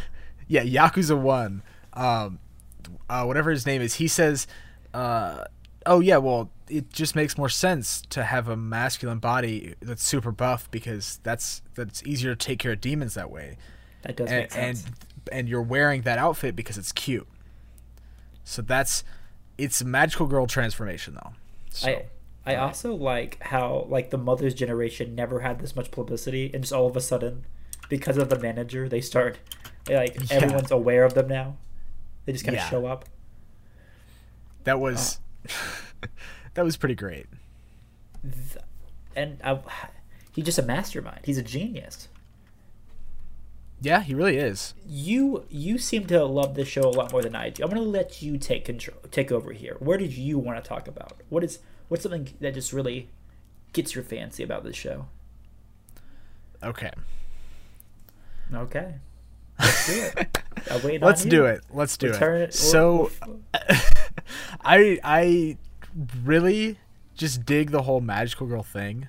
[0.47, 2.39] yeah, Yakuza One, um,
[3.09, 4.47] uh, whatever his name is, he says,
[4.93, 5.45] uh,
[5.85, 10.31] "Oh yeah, well, it just makes more sense to have a masculine body that's super
[10.31, 13.57] buff because that's that's easier to take care of demons that way,
[14.03, 14.83] That does and make sense.
[14.85, 14.95] and
[15.31, 17.27] and you're wearing that outfit because it's cute.
[18.43, 19.03] So that's
[19.57, 21.31] it's a magical girl transformation though.
[21.69, 22.05] So, I
[22.45, 26.73] I also like how like the mother's generation never had this much publicity, and just
[26.73, 27.45] all of a sudden,
[27.89, 29.37] because of the manager, they start
[29.89, 30.37] like Yeah.
[30.37, 31.57] everyone's aware of them now.
[32.25, 32.69] They just kind of Yeah.
[32.69, 33.05] show up.
[34.63, 36.07] that was uh.
[36.53, 37.25] that was pretty great.
[38.23, 38.63] Th-
[39.15, 39.59] and I,
[40.31, 41.21] he's just a mastermind.
[41.25, 42.07] He's a genius.
[43.83, 44.75] Yeah, he really is.
[44.87, 47.63] You you seem to love this show a lot more than I do.
[47.63, 49.75] I'm gonna let you take control, take over here.
[49.79, 51.13] Where did you want to talk about?
[51.29, 51.57] What is
[51.87, 53.09] what's something that just really
[53.73, 55.07] gets your fancy about this show?
[56.61, 56.91] Okay.
[58.53, 58.95] Okay,
[59.61, 60.37] let's do it.
[60.69, 61.61] I'll wait on Let's do it.
[61.71, 62.53] Let's do Return it.
[62.53, 63.11] So
[64.61, 65.57] I I
[66.23, 66.77] really
[67.15, 69.07] just dig the whole magical girl thing.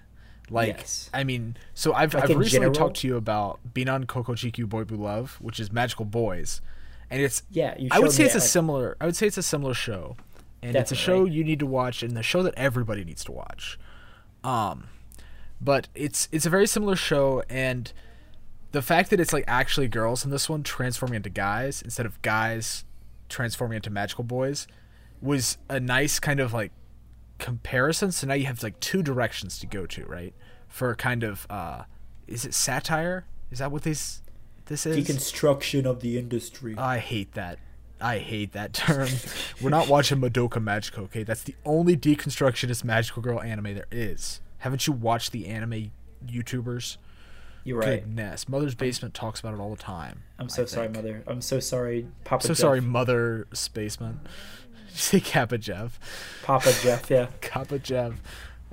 [0.50, 1.10] Like Yes.
[1.14, 2.74] I mean, so I've Like I've recently general?
[2.74, 6.60] talked to you about Binan Koko Chikyu Boei-bu Love, which is magical boys.
[7.10, 9.38] And it's yeah, you I would say it's a like, similar I would say it's
[9.38, 10.16] a similar show.
[10.64, 13.32] And it's a show you need to watch and the show that everybody needs to
[13.32, 13.78] watch.
[14.44, 14.88] Um
[15.60, 17.92] but it's it's a very similar show and
[18.72, 22.20] the fact that it's like actually girls in this one transforming into guys instead of
[22.22, 22.84] guys
[23.28, 24.66] transforming into magical boys
[25.20, 26.72] was a nice kind of like
[27.38, 28.12] comparison.
[28.12, 30.34] So now you have like two directions to go to right?
[30.68, 31.84] For kind of uh
[32.26, 33.26] is it satire?
[33.50, 34.22] Is that what this
[34.66, 34.96] this is?
[34.96, 36.74] Deconstruction of the industry.
[36.78, 37.58] i hate that.
[38.00, 39.08] I hate that term.
[39.60, 41.24] We're not watching madoka magica okay?
[41.24, 44.40] That's the only deconstructionist magical girl anime there is.
[44.58, 45.90] Haven't you watched the anime
[46.26, 46.96] youtubers
[47.64, 48.04] You're right.
[48.04, 50.22] Goodness, Mother's Basement talks about it all the time.
[50.38, 51.22] I'm so sorry, mother.
[51.26, 52.42] I'm so sorry, Papa.
[52.42, 52.58] So Jeff.
[52.58, 54.22] sorry, Mother's Basement.
[54.24, 54.30] Did
[54.92, 55.98] you say Kappa Jeff?
[56.42, 57.08] Papa Jeff.
[57.08, 57.28] Yeah.
[57.40, 58.14] Kappa Jeff.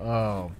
[0.01, 0.51] Oh.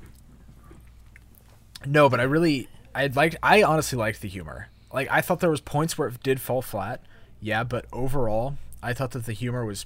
[1.86, 3.38] No, but I really, I liked.
[3.42, 4.68] I honestly liked the humor.
[4.94, 7.02] Like I thought there was points where it did fall flat.
[7.42, 9.86] Yeah, but overall, I thought that the humor was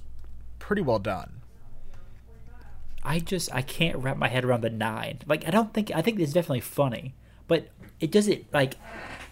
[0.58, 1.40] pretty well done.
[3.02, 5.20] I just I can't wrap my head around the nine.
[5.26, 7.14] Like I don't think I think it's definitely funny,
[7.48, 7.68] but
[8.00, 8.74] it doesn't like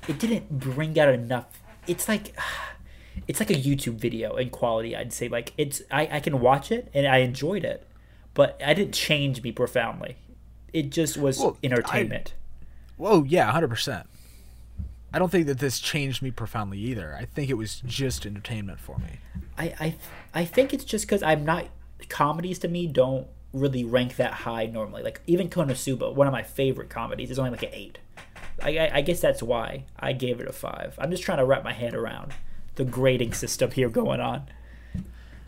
[0.08, 1.62] it didn't bring out enough.
[1.86, 2.34] It's like
[3.28, 4.96] it's like a YouTube video in quality.
[4.96, 7.86] I'd say like it's I I can watch it and I enjoyed it,
[8.34, 10.16] but I didn't change me profoundly.
[10.72, 12.34] It just was Well, I- entertainment.
[12.96, 14.06] Whoa, yeah, hundred percent.
[15.14, 17.14] I don't think that this changed me profoundly either.
[17.18, 19.18] I think it was just entertainment for me.
[19.58, 19.94] I, I
[20.40, 21.66] I think it's just because I'm not
[22.08, 25.02] comedies to me don't really rank that high normally.
[25.02, 27.98] Like even Konosuba, one of my favorite comedies, is only like an eight.
[28.62, 30.94] I, I I guess that's why I gave it a five.
[30.98, 32.32] I'm just trying to wrap my head around
[32.74, 34.46] the grading system here going on.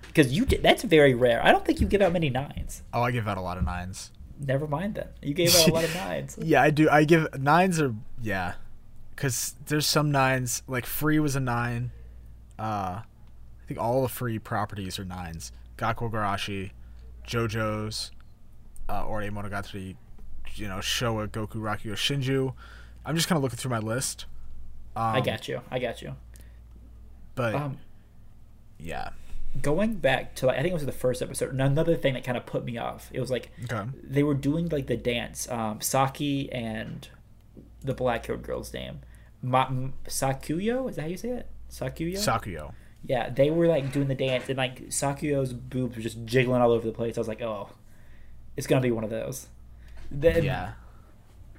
[0.07, 1.45] Because you did, that's very rare.
[1.45, 2.83] I don't think you give out many nines.
[2.93, 4.13] Oh, I give out a lot of nines.
[4.39, 5.17] Never mind that.
[5.21, 6.39] You gave out a lot of nines.
[6.41, 6.89] Yeah, I do.
[6.89, 8.55] I give nines are yeah,
[9.15, 11.91] because there's some nines like free was a nine.
[12.59, 15.51] Uh, I think all the free properties are nines.
[15.77, 16.71] Gakko Gurashi,
[17.27, 18.13] JoJo's,
[18.89, 19.97] uh, Ore Monogatari,
[20.55, 22.55] you know, Showa Genroku Rakugo Shinju.
[23.05, 24.27] I'm just kind of looking through my list.
[24.97, 25.61] Um, I got you.
[25.71, 26.17] I got you.
[27.35, 27.79] But Um,
[28.79, 29.11] yeah,
[29.61, 31.59] going back to like I think it was the first episode.
[31.59, 33.11] Another thing that kind of put me off.
[33.13, 33.89] It was like okay.
[34.03, 35.49] they were doing like the dance.
[35.51, 37.09] Um, Saki and
[37.83, 39.01] the black haired girl's name,
[39.43, 39.69] Ma-
[40.07, 40.89] Sakuyo.
[40.89, 41.49] Is that how you say it?
[41.71, 42.17] Sakuyo.
[42.17, 42.73] Sakuyo.
[43.05, 46.71] yeah, they were like doing the dance, and like Sakuyo's boobs were just jiggling all
[46.71, 47.19] over the place.
[47.19, 47.71] I was like, oh,
[48.57, 49.49] it's gonna be one of those.
[50.11, 50.73] Then, Yeah.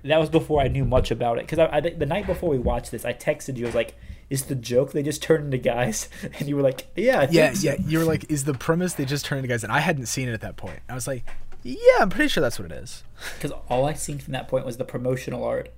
[0.06, 1.46] That was before I knew much about it.
[1.46, 3.66] Because I, I the night before we watched this, I texted you.
[3.66, 3.96] I was like,
[4.30, 6.10] is the joke they just turned into guys?
[6.40, 7.68] And you were like, yeah, I think Yeah, so.
[7.70, 7.76] yeah.
[7.88, 9.64] You were like, is the premise they just turned into guys?
[9.64, 10.80] And I hadn't seen it at that point.
[10.90, 11.24] I was like,
[11.64, 13.04] yeah, I'm pretty sure that's what it is.
[13.36, 15.70] Because all I seen from that point was the promotional art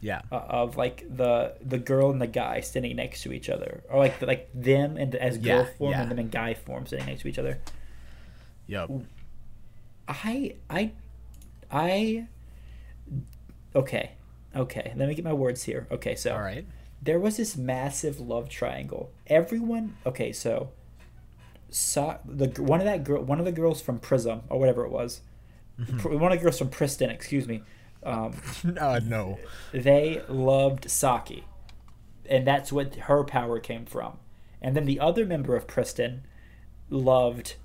[0.00, 0.22] Yeah.
[0.32, 3.98] uh, of like the the girl and the guy standing next to each other, or
[3.98, 6.02] like like them and as girl Yeah, form yeah.
[6.02, 7.58] and them in guy form sitting next to each other.
[8.68, 8.90] Yep.
[10.08, 10.92] I I
[11.70, 12.26] I
[13.76, 14.12] okay
[14.54, 14.92] okay.
[14.96, 15.86] Let me get my words here.
[15.90, 16.64] Okay, so All right.
[17.02, 19.10] there was this massive love triangle.
[19.26, 20.70] Everyone, okay, so
[21.68, 24.90] saw the one of that girl, one of the girls from Prism or whatever it
[24.90, 25.20] was,
[25.98, 27.62] Pr- one of the girls from Priston, excuse me.
[28.02, 28.32] Um,
[28.80, 29.38] Uh, no.
[29.72, 31.44] they loved Saki,
[32.24, 34.16] and that's what her power came from.
[34.62, 36.22] And then the other member of Priston
[36.88, 37.56] loved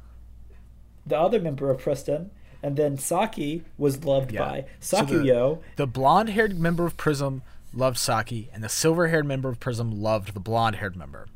[1.06, 2.32] the other member of Priston,
[2.63, 4.39] and then Saki was loved Yeah.
[4.41, 5.60] by So the- Sakuyo.
[5.76, 7.41] The blonde-haired member of Prism
[7.74, 11.28] loved Saki, and the silver-haired member of Prism loved the blonde-haired member.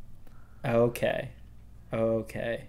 [0.63, 1.29] Okay.
[1.93, 2.65] Okay.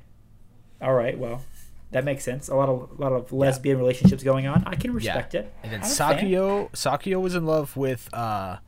[0.81, 1.19] All right.
[1.19, 1.43] Well,
[1.91, 2.49] that makes sense.
[2.49, 4.63] A lot of a lot of lesbian relationships going on.
[4.67, 5.53] I can respect it.
[5.63, 5.81] And then.
[5.81, 8.59] Sakuyo, Sakuyo was in love with uh,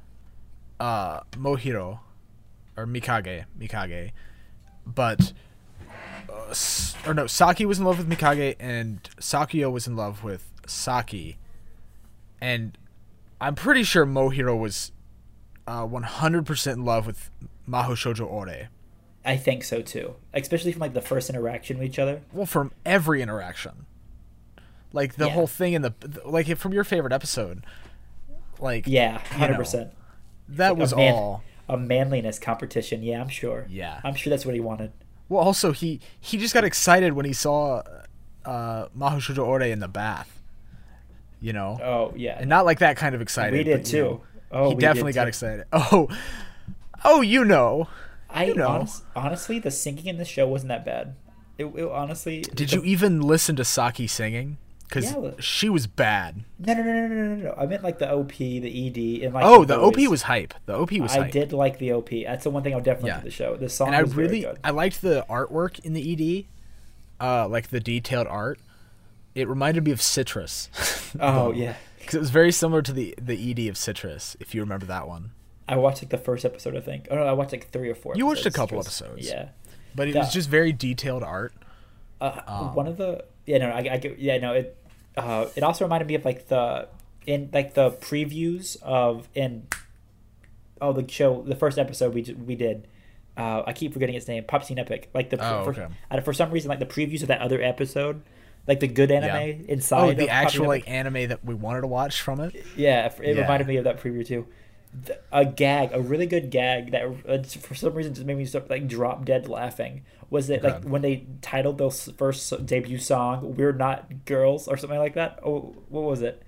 [0.81, 2.01] uh, Mohiro,
[2.77, 4.13] or Mikage, Mikage,
[4.87, 5.33] but
[6.31, 6.55] uh,
[7.07, 11.39] or no, Saki was in love with Mikage, and Sakuyo was in love with Saki,
[12.41, 12.77] and
[13.41, 14.93] I'm pretty sure Mohiro was
[15.67, 17.31] uh 100% in love with
[17.69, 18.69] Maho Shoujo Ore.
[19.25, 20.15] I think so too.
[20.33, 22.23] Especially from like the first interaction with each other.
[22.33, 23.85] Well, from every interaction,
[24.93, 25.33] like the Yeah.
[25.33, 25.93] whole thing in the
[26.25, 27.65] like from your favorite episode,
[28.59, 29.91] like Yeah, you hundred know, percent.
[30.49, 31.45] that was a man- all.
[31.71, 33.03] A manliness competition.
[33.03, 33.67] Yeah, I'm sure.
[33.69, 34.01] Yeah.
[34.03, 34.91] I'm sure that's what he wanted.
[35.29, 37.83] Well, also he he just got excited when he saw
[38.45, 40.35] uh, Ore in the bath.
[41.41, 42.37] You know, Oh yeah.
[42.41, 43.57] and not like that kind of excited.
[43.57, 44.05] we did but, you too.
[44.05, 45.67] know, oh, he we definitely got excited.
[45.73, 46.09] Oh,
[47.05, 47.89] oh, you know.
[48.31, 48.69] I you know.
[48.69, 51.15] honest, honestly, the singing in the show wasn't that bad.
[51.57, 52.41] It, it honestly.
[52.41, 54.59] Did the- you even listen to Saki singing?
[54.89, 56.45] Because Yeah, well- she was bad.
[56.59, 57.55] No, no, no, no, no, no.
[57.59, 59.45] I meant like the OP, the ED, and like.
[59.45, 60.55] Oh, the OP was hype.
[60.67, 61.33] The OP was I hype.
[61.33, 62.09] did like the OP.
[62.25, 63.17] That's the one thing I'll definitely Yeah.
[63.17, 63.57] give the show.
[63.57, 64.47] The song and I was really.
[64.65, 66.47] I liked the artwork in the
[67.21, 68.59] ED, uh, like the detailed art.
[69.35, 70.69] It reminded me of Citrus.
[71.21, 74.61] Oh yeah, because it was very similar to the the ED of Citrus, if you
[74.61, 75.31] remember that one.
[75.67, 76.77] I watched like the first episode.
[76.77, 77.09] I think.
[77.11, 78.15] Oh no, I watched like three or four.
[78.15, 79.27] You watched a couple episodes.
[79.29, 79.51] Yeah.
[79.95, 80.21] But it Yeah.
[80.21, 81.53] was just very detailed art.
[82.21, 84.77] Uh, Um, one of the yeah no I, I get yeah no it
[85.17, 86.89] uh it also reminded me of like the
[87.27, 89.67] in like the previews of in
[90.81, 92.87] oh the show the first episode we we did
[93.37, 96.21] uh I keep forgetting its name Pop Team Epic like the Oh, for, okay.
[96.23, 98.23] for some reason like the previews of that other episode
[98.67, 102.21] like the good anime inside Oh, the actual like anime that we wanted to watch
[102.21, 102.55] from it.
[102.77, 103.43] yeah it Yeah.
[103.43, 104.47] reminded me of that preview too.
[104.93, 108.45] The- A gag, a really good gag that uh, for some reason just made me
[108.47, 110.03] start like drop dead laughing.
[110.31, 114.99] Was that like when they titled their first debut song "We're Not Girls" or something
[114.99, 115.41] like that?
[115.45, 116.43] Oh, what was it?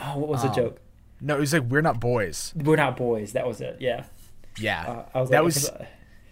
[0.00, 0.80] Oh, what was the Um, joke?
[1.20, 2.52] No, it was like we're not boys.
[2.56, 3.32] We're not boys.
[3.32, 3.76] That was it.
[3.80, 4.04] Yeah.
[4.58, 5.70] Yeah, Uh, I was that like, was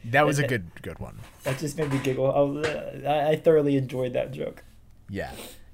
[0.06, 1.18] that was a good good one.
[1.44, 2.30] that just made me giggle.
[2.32, 4.62] I, was, uh, I I thoroughly enjoyed that joke.
[5.08, 5.32] Yeah.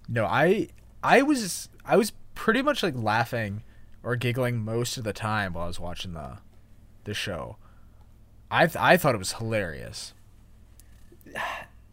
[0.08, 0.68] No, I
[1.02, 3.62] I was I was pretty much like laughing
[4.02, 6.38] or giggling most of the time while I was watching the
[7.04, 7.56] the show.
[8.50, 10.14] I th- I thought it was hilarious.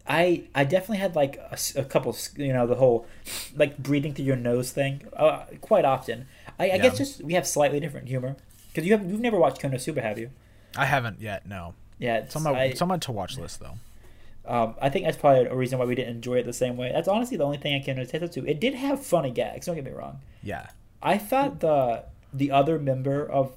[0.08, 1.40] I I definitely had like
[1.74, 3.06] a couple, s- you know, the whole
[3.56, 6.26] like breathing through your nose thing uh, quite often.
[6.58, 8.36] I, I guess just we have slightly different humor
[8.68, 10.30] because you have you've never watched Konosuba, have you?
[10.76, 11.46] I haven't yet.
[11.46, 13.74] No, Yeah, it's it's, on my I, it's on my to watch list though.
[14.46, 16.92] um, I think that's probably a reason why we didn't enjoy it the same way.
[16.92, 18.46] That's honestly the only thing I can attest to.
[18.48, 19.66] It did have funny gags.
[19.66, 20.20] Don't get me wrong.
[20.42, 20.68] Yeah.
[21.02, 23.52] I thought the the other member of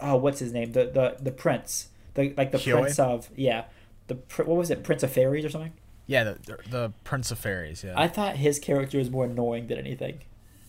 [0.00, 2.80] oh what's his name the the the prince the like the Hyoe?
[2.80, 3.64] prince of yeah
[4.08, 5.72] the what was it prince of fairies or something.
[6.06, 7.84] Yeah, the the, the Prince of Fairies.
[7.84, 7.94] Yeah.
[7.96, 10.18] I thought his character was more annoying than anything.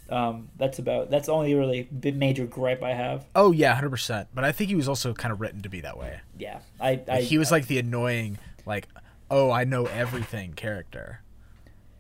[0.08, 3.26] Um, that's about that's the only really big major gripe I have.
[3.34, 4.28] oh yeah, hundred percent.
[4.36, 6.20] But I think he was also kind of written to be that way.
[6.38, 8.88] Yeah, I, I Like, he was like the annoying, like,
[9.32, 11.22] oh, I know everything character.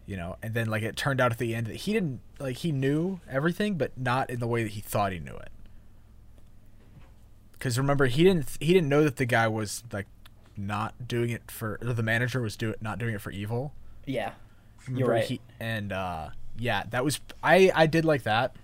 [0.05, 2.57] You know, and then like it turned out at the end that he didn't like
[2.57, 5.49] he knew everything, but not in the way that he thought he knew it.
[7.53, 10.07] Because remember, he didn't he didn't know that the guy was like
[10.57, 13.73] not doing it for or the manager was do it not doing it for evil.
[14.05, 14.31] yeah.
[14.87, 15.23] Remember You're right.
[15.25, 18.55] He, and uh, yeah, that was I I did like that.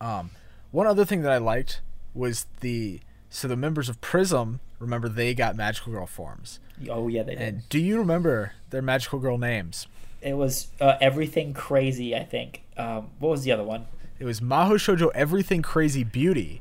[0.00, 0.30] Um,
[0.70, 1.82] one other thing that I liked
[2.14, 4.60] was the so the members of Prism.
[4.78, 6.58] Remember they got magical girl forms.
[6.88, 7.42] Oh yeah, they did.
[7.42, 9.86] And do you remember their magical girl names?
[10.22, 12.14] It was uh, everything crazy.
[12.14, 12.62] I think.
[12.76, 13.86] Um, what was the other one?
[14.18, 16.60] It was Maho Shoujo Everything Crazy Beauty,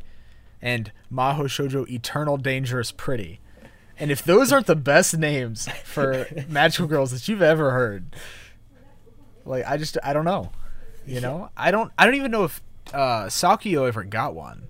[0.61, 3.39] and Maho Shoujo Eternal Dangerous Pretty.
[3.97, 8.15] And if those aren't the best names for magical girls that you've ever heard,
[9.45, 10.51] like I just I don't know.
[11.05, 11.49] You know?
[11.57, 12.61] I don't I don't even know if
[12.93, 14.67] uh Sakio ever got one.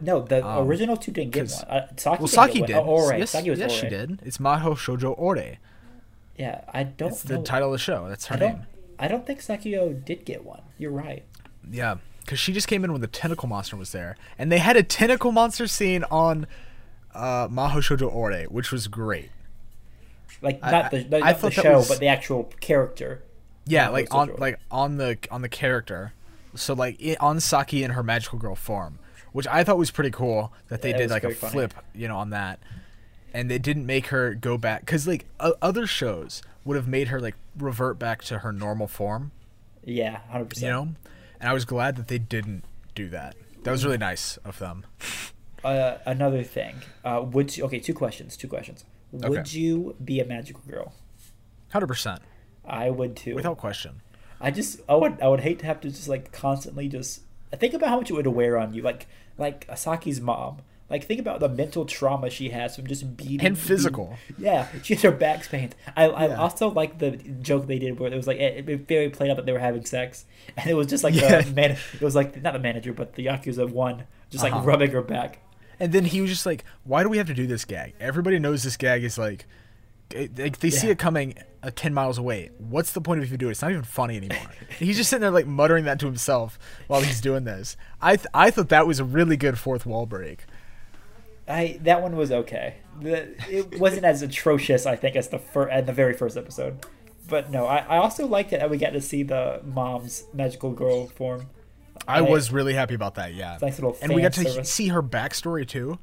[0.00, 1.64] No, the Um, original two didn't get one.
[1.64, 2.76] Uh, Saki Well, Saki did.
[2.76, 3.14] Oh, Ore.
[3.16, 4.20] Yes, Saki was yes, she did.
[4.24, 5.58] It's Maho Shoujo Ore.
[6.36, 8.08] Yeah, I don't It's the title of the show.
[8.08, 8.66] That's her I name.
[8.98, 10.62] I don't think Sakuyo did get one.
[10.78, 11.24] You're right.
[11.70, 14.76] Yeah, because she just came in when the tentacle monster was there, and they had
[14.76, 16.46] a tentacle monster scene on
[17.14, 19.30] uh, Maho Shoujo Ore, which was great.
[20.40, 23.22] Like not the, I- the, I not the show, was- but the actual character.
[23.66, 26.12] Yeah, Maho like on like on the on the character,
[26.54, 28.98] so like i on Saki in her magical girl form,
[29.32, 31.52] which I thought was pretty cool that they Yeah, did like a funny.
[31.52, 32.58] flip, you know, on that,
[33.32, 37.08] and they didn't make her go back because like o- other shows would have made
[37.08, 39.32] her like revert back to her normal form,
[39.84, 40.64] Yeah, hundred percent.
[40.66, 40.82] you know,
[41.40, 42.64] and I was glad that they didn't
[42.94, 43.34] do that.
[43.64, 44.84] That was really nice of them.
[45.64, 46.74] Uh, another thing.
[47.04, 47.78] Uh, would you, okay?
[47.78, 48.36] Two questions.
[48.36, 48.84] Two questions.
[49.12, 49.58] Would Okay.
[49.58, 50.92] you be a magical girl?
[51.70, 52.20] Hundred percent,
[52.64, 53.34] I would too.
[53.34, 54.00] without question.
[54.40, 57.20] I just I would I would hate to have to just like constantly just
[57.52, 58.82] think about how much it would wear on you.
[58.82, 59.06] Like
[59.38, 60.58] like Asaki's mom.
[60.92, 64.16] Like think about the mental trauma she has from just beating And physical.
[64.28, 65.72] beating- yeah, she has her back pains.
[65.96, 66.36] I I Yeah.
[66.36, 69.36] also like the joke they did where it was like it, it very played out
[69.38, 70.26] that they were having sex,
[70.56, 71.40] and it was just like Yeah.
[71.40, 71.70] the man.
[71.94, 74.62] It was like not the manager, but the yakuza one, just like Uh-huh.
[74.64, 75.38] rubbing her back.
[75.80, 77.94] And then he was just like, "Why do we have to do this gag?
[77.98, 79.46] Everybody knows this gag is like,
[80.14, 82.50] like they see it coming uh, ten miles away.
[82.58, 83.52] What's the point of if you do it?
[83.52, 87.00] It's not even funny anymore." He's just sitting there like muttering that to himself while
[87.00, 87.76] he's doing this.
[88.00, 90.44] I th- I thought that was a really good fourth wall break.
[91.52, 92.76] I that one was okay.
[93.00, 96.84] The, it wasn't as atrocious, I think, as the fir- at the very first episode.
[97.28, 100.72] But no, I, I also liked it that we got to see the mom's magical
[100.72, 101.48] girl form.
[102.08, 103.34] I was really happy about that.
[103.34, 104.72] Yeah, Nice little and we got to service.
[104.72, 105.98] see her backstory too.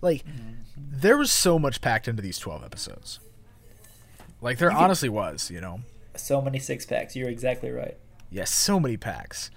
[0.00, 0.52] Like, mm-hmm.
[0.76, 3.20] there was so much packed into these twelve episodes.
[4.40, 5.80] Like there You could- honestly was, you know.
[6.16, 7.14] So many six packs.
[7.14, 7.96] You're exactly right.
[8.30, 9.50] Yes, so many packs,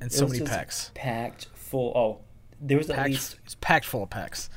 [0.00, 0.90] and It so many packs.
[0.94, 1.92] Packed full.
[1.96, 2.20] Oh,
[2.60, 4.50] there was at least it's packed full of packs.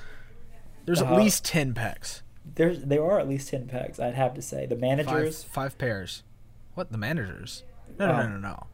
[0.88, 2.24] There's at Uh, least ten packs.
[2.56, 4.00] there's there are at least ten packs.
[4.00, 5.44] I'd have to say the managers.
[5.44, 6.24] five pairs.
[6.74, 7.64] What the managers?
[8.00, 8.18] No, no, Oh.
[8.24, 8.68] no, no, no.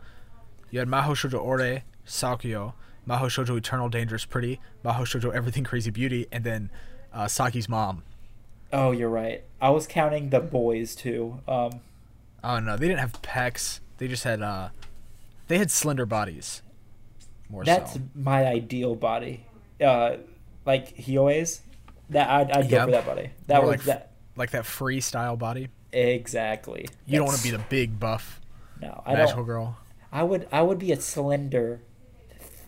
[0.69, 2.73] You had Maho Shoujo Ore, Sakuyo,
[3.08, 6.69] Maho Shoujo Eternal Dangerous Pretty, Maho Shoujo Everything Crazy Beauty, and then
[7.12, 8.04] uh, Saki's mom.
[8.71, 9.43] Oh, you're right.
[9.62, 11.41] I was counting the boys too.
[11.47, 11.82] Um,
[12.43, 13.80] Oh no, they didn't have pecs.
[13.97, 14.69] They just had uh,
[15.47, 16.62] they had slender bodies.
[17.49, 18.02] More that's so.
[18.13, 19.45] my ideal body.
[19.82, 20.17] Uh,
[20.65, 21.62] like Hyoe's.
[22.13, 23.30] That I'd, I'd go for that body.
[23.47, 25.69] That More was like that like that freestyle body.
[25.91, 26.88] exactly.
[27.06, 28.39] You don't want to be the big buff
[28.82, 29.02] no.
[29.06, 29.45] I magical don't.
[29.45, 29.78] girl.
[30.12, 31.82] I would I would be a slender,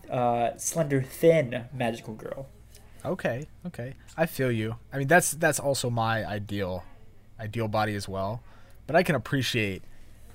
[0.09, 2.47] uh, slender thin magical girl.
[3.03, 3.93] Okay, okay.
[4.17, 4.77] I feel you.
[4.91, 6.83] I mean, that's that's also my ideal,
[7.39, 8.41] ideal body as well.
[8.87, 9.83] But I can appreciate,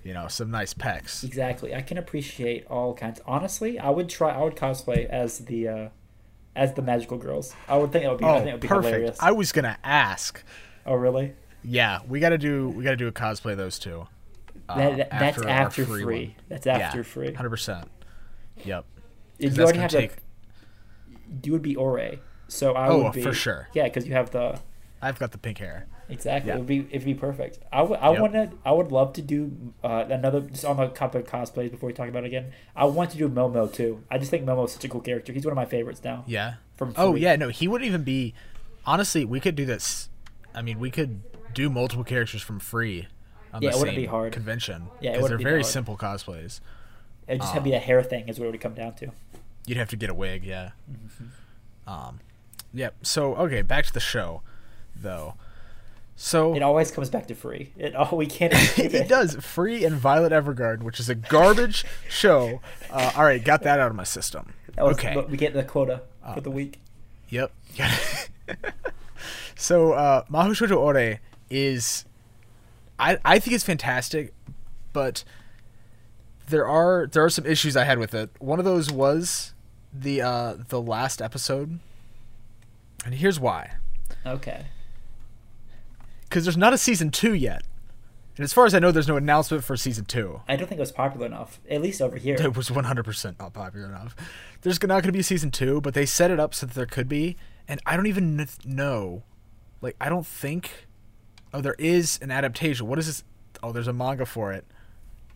[0.05, 1.25] you know, some nice pecs.
[1.25, 1.75] Exactly.
[1.75, 3.21] I can appreciate all kinds.
[3.27, 4.31] Honestly, I would try.
[4.33, 5.89] I would cosplay as the, uh,
[6.57, 7.55] as the magical girls.
[7.69, 8.25] I would think it would be.
[8.25, 8.95] I think it Oh, would be perfect.
[8.95, 9.17] hilarious.
[9.21, 10.43] I was gonna ask.
[10.87, 11.35] oh, really?
[11.63, 14.07] Yeah, we gotta do we gotta do a cosplay of those two.
[14.69, 16.05] uh, That, that- that's after free.
[16.05, 16.35] one.
[16.49, 17.33] That's after free.
[17.35, 17.89] Hundred percent.
[18.65, 18.85] Yep.
[19.39, 20.17] You already have take.
[20.17, 20.23] the.
[21.45, 22.17] You would be Ore.
[22.49, 23.69] So I Oh, would be for sure.
[23.75, 24.59] Yeah, because you have the
[25.03, 25.87] I've got the pink hair.
[26.11, 26.49] Exactly.
[26.49, 26.57] Yeah.
[26.57, 27.59] It would be it'd be perfect.
[27.73, 28.21] I would I Yep.
[28.21, 31.71] want to I would love to do uh, another just on the topic of cosplays
[31.71, 32.53] before we talk about it again.
[32.77, 34.03] I want to do Momo too.
[34.11, 35.33] I just think Momo's such a cool character.
[35.33, 36.25] He's one of my favorites now.
[36.27, 36.55] Yeah.
[36.77, 37.21] From Oh Free.
[37.23, 38.35] yeah, no, he wouldn't even be.
[38.87, 40.09] Honestly, we could do this.
[40.55, 41.21] I mean, we could
[41.55, 43.07] do multiple characters from free.
[43.53, 44.33] On Yeah, the it wouldn't be hard.
[44.33, 44.87] Convention.
[45.01, 45.67] Yeah, because they're be very hard.
[45.67, 46.61] simple cosplays.
[47.29, 47.55] It just Ah.
[47.55, 49.11] have to be a hair thing is what it would come down to.
[49.67, 50.71] You'd have to get a wig, yeah.
[50.91, 51.89] Mm-hmm.
[51.91, 52.21] Um,
[52.73, 52.95] yep.
[53.03, 54.43] So okay, back to the show,
[54.97, 55.35] though.
[56.23, 57.73] So It always comes back to free.
[57.79, 59.37] It all we can't escape it does.
[59.37, 62.61] Free and Violet Evergarden, which is a garbage show.
[62.91, 64.53] Uh, all right, got that out of my system.
[64.77, 65.17] Was, okay.
[65.31, 66.35] we get the quota Ah.
[66.35, 66.79] for the week.
[67.31, 67.53] Yep.
[69.57, 72.05] so uh, Shoujo Ore is,
[72.99, 74.35] I I think it's fantastic,
[74.93, 75.25] but
[76.51, 78.29] there are there are some issues I had with it.
[78.41, 79.55] One of those was
[79.91, 81.79] the uh, the last episode,
[83.07, 83.77] and here's why.
[84.27, 84.67] Okay.
[86.31, 87.65] Because there's not a season two yet,
[88.37, 90.41] and as far as I know, there's no announcement for season two.
[90.49, 92.37] I don't think it was popular enough, at least over here.
[92.37, 94.15] It was 100% not popular enough.
[94.63, 96.75] There's not going to be a season two, but they set it up so that
[96.75, 99.25] there could be, and I don't even know.
[99.83, 100.87] Like, I don't think.
[101.53, 102.87] Oh, there is an adaptation.
[102.87, 103.25] What is this?
[103.63, 104.65] Oh, there's a manga for it.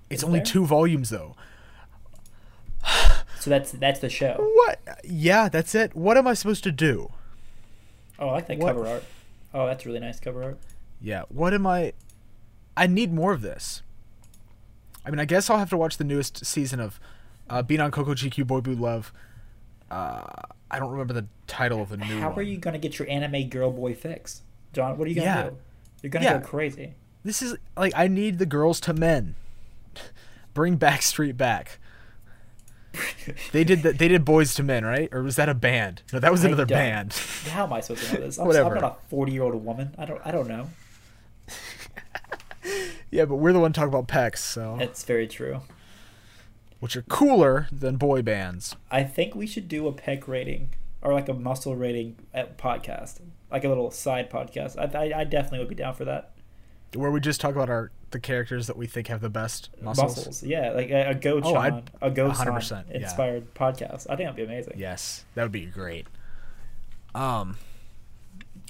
[0.08, 0.46] It's Is only there?
[0.46, 1.34] two volumes though.
[3.40, 4.36] So that's that's the show.
[4.54, 4.78] What?
[5.02, 5.94] Yeah, that's it.
[5.96, 7.10] What am I supposed to do?
[8.18, 9.04] Oh, I like that What- cover art.
[9.52, 10.58] Oh, that's really nice cover art.
[11.04, 11.92] Yeah, what am I?
[12.76, 13.82] I need more of this.
[15.04, 16.98] I mean, I guess I'll have to watch the newest season of
[17.50, 19.12] uh, Binan Koko Chikyu Boei-bu Love.
[19.90, 20.22] Uh,
[20.70, 22.38] I don't remember the title of the new How one.
[22.38, 24.40] are you gonna get your anime girl boy fix,
[24.72, 24.96] John?
[24.96, 25.42] What are you gonna Yeah.
[25.50, 25.56] do?
[26.02, 26.38] You're gonna Yeah.
[26.38, 26.94] go crazy.
[27.22, 29.34] This is like I need the girls to men.
[30.54, 31.78] Bring Backstreet back.
[33.52, 33.98] They did that.
[33.98, 35.08] They did Boyz II Men, right?
[35.12, 36.02] Or was that a band?
[36.12, 37.12] No, that was I another don't- band.
[37.50, 38.38] How am I supposed to know this?
[38.38, 38.76] I'm, Whatever.
[38.76, 39.94] I'm not a 40 year old woman.
[39.98, 40.20] I don't.
[40.24, 40.68] I don't know.
[43.14, 45.60] Yeah, but we're the one talking about pecs, so It's very true.
[46.80, 48.76] which are cooler than boy bands.
[48.90, 52.16] I think we should do a pec rating or like a muscle rating
[52.58, 54.76] podcast, like a little side podcast.
[54.78, 56.32] I, I, I definitely would be down for that.
[56.94, 60.16] Where we just talk about our the characters that we think have the best muscles.
[60.16, 62.96] Muscles, yeah, like a, a Go Oh, I'd- a Go 100%, yeah.
[63.02, 64.06] inspired podcast.
[64.08, 64.74] I think that'd be amazing.
[64.76, 66.06] Yes, that would be great.
[67.14, 67.56] Um.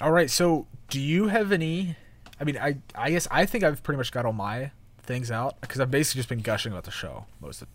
[0.00, 0.30] All right.
[0.30, 1.96] So, do you have any?
[2.40, 4.70] I mean, I I guess I think I've pretty much got all my
[5.02, 7.68] things out because I've basically just been gushing about the show most of.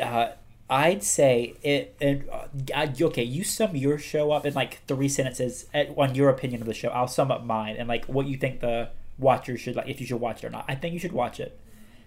[0.00, 0.32] Uh,
[0.68, 1.96] I'd say it.
[2.74, 6.60] uh, okay, you sum your show up in like three sentences at, on your opinion
[6.62, 6.88] of the show.
[6.88, 8.88] I'll sum up mine and like what you think the
[9.18, 10.64] watchers should like if you should watch it or not.
[10.68, 11.58] I think you should watch it.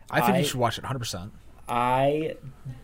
[0.10, 1.00] I think I- you should watch it 100.
[1.00, 1.32] percent
[1.68, 2.36] I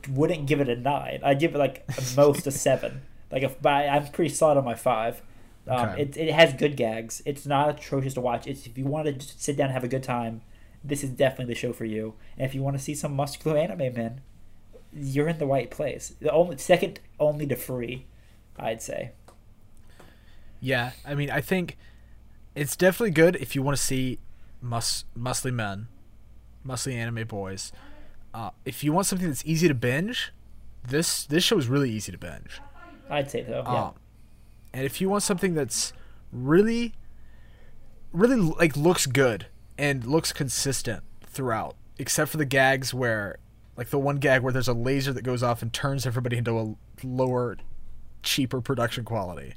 [0.09, 1.19] wouldn't give it a nine.
[1.23, 3.01] I'd give it like most a seven.
[3.31, 5.21] Like if but I- I'm pretty solid on my five.
[5.67, 6.01] Um, Okay.
[6.01, 7.21] it, it has good gags.
[7.25, 8.47] It's not atrocious to watch.
[8.47, 10.41] It's if you want to just sit down and have a good time,
[10.83, 12.15] this is definitely the show for you.
[12.37, 14.21] And if you want to see some muscular anime men,
[14.93, 16.13] you're in the right place.
[16.19, 18.07] The only second only to free,
[18.57, 19.11] I'd say.
[20.59, 21.77] Yeah, I mean, I think
[22.55, 24.19] it's definitely good if you want to see
[24.61, 25.87] mus muscly men,
[26.65, 27.71] muscly anime boys.
[28.33, 30.31] Uh, if you want something that's easy to binge,
[30.87, 32.61] this this show is really easy to binge.
[33.09, 33.63] I'd say so.
[33.65, 33.85] Yeah.
[33.85, 33.93] Um,
[34.73, 35.93] and if you want something that's
[36.31, 36.93] really,
[38.11, 39.47] really like looks good
[39.77, 43.37] and looks consistent throughout, except for the gags where,
[43.77, 46.57] like the one gag where there's a laser that goes off and turns everybody into
[46.59, 47.57] a lower,
[48.23, 49.55] cheaper production quality,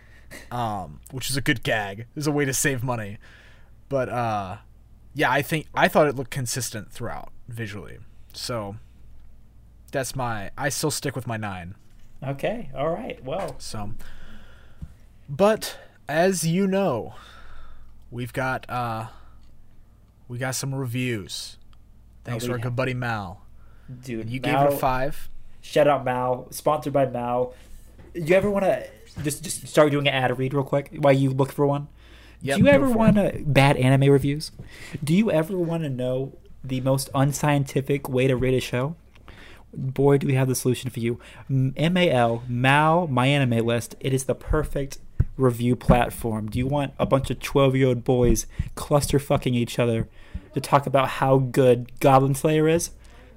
[0.50, 2.06] um, which is a good gag.
[2.14, 3.18] There's a way to save money,
[3.88, 4.56] but uh,
[5.14, 7.98] yeah, I think I thought it looked consistent throughout visually,
[8.32, 8.76] so.
[9.92, 10.50] That's my.
[10.58, 11.74] I still stick with my nine.
[12.22, 12.70] Okay.
[12.76, 13.22] All right.
[13.24, 13.56] Well.
[13.58, 13.92] So,
[15.28, 17.14] but as you know,
[18.10, 19.06] we've got uh,
[20.28, 21.58] we got some reviews.
[22.24, 23.42] Thanks Oh, to our good buddy Mal.
[24.02, 25.28] Dude, you gave it a five.
[25.60, 27.54] Shout out Mal, sponsored by Mal.
[28.14, 28.86] Do you ever want to
[29.22, 31.88] just just start doing an ad read real quick while you look for one?
[32.42, 34.52] Yep, Do you ever want to bad anime reviews?
[35.02, 38.96] Do you ever want to know the most unscientific way to rate a show?
[39.72, 41.18] Boy, do we have the solution for you.
[41.48, 43.94] MAL, Mal, My Anime List.
[44.00, 44.98] It is the perfect
[45.36, 46.48] review platform.
[46.48, 50.08] Do you want a bunch of 12 year old boys cluster fucking each other
[50.54, 52.90] to talk about how good Goblin Slayer is?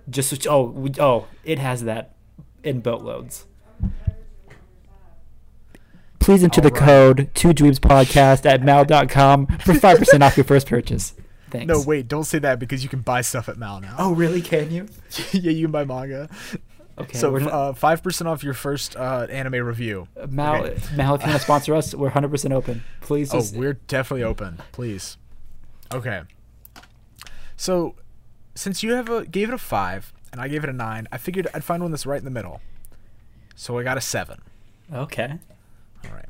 [0.10, 2.16] Just, oh, we- oh, it has that
[2.64, 3.46] in boatloads.
[6.20, 6.82] Please enter the right.
[6.82, 11.14] code 2dreams podcast at mal.com for 5% off your first purchase.
[11.50, 11.68] Thanks.
[11.68, 13.96] No, wait, don't say that because you can buy stuff at Mal now.
[13.98, 14.42] Oh, really?
[14.42, 14.88] Can you?
[15.32, 16.30] yeah, you can buy manga.
[17.00, 17.18] Okay.
[17.18, 20.08] so uh, five percent off your first uh, anime review.
[20.30, 20.82] Mal, okay.
[20.96, 22.84] Mal, if you want to sponsor us, we're 100% open.
[23.02, 23.34] Please.
[23.34, 24.60] Oh, we're definitely open.
[24.74, 25.18] Please.
[25.94, 26.22] Okay.
[27.56, 27.96] So,
[28.56, 31.18] since you have a gave it a five and I gave it a nine, I
[31.18, 32.62] figured I'd find one that's right in the middle.
[33.56, 34.42] So I got a seven.
[34.94, 35.40] Okay.
[36.06, 36.30] All right.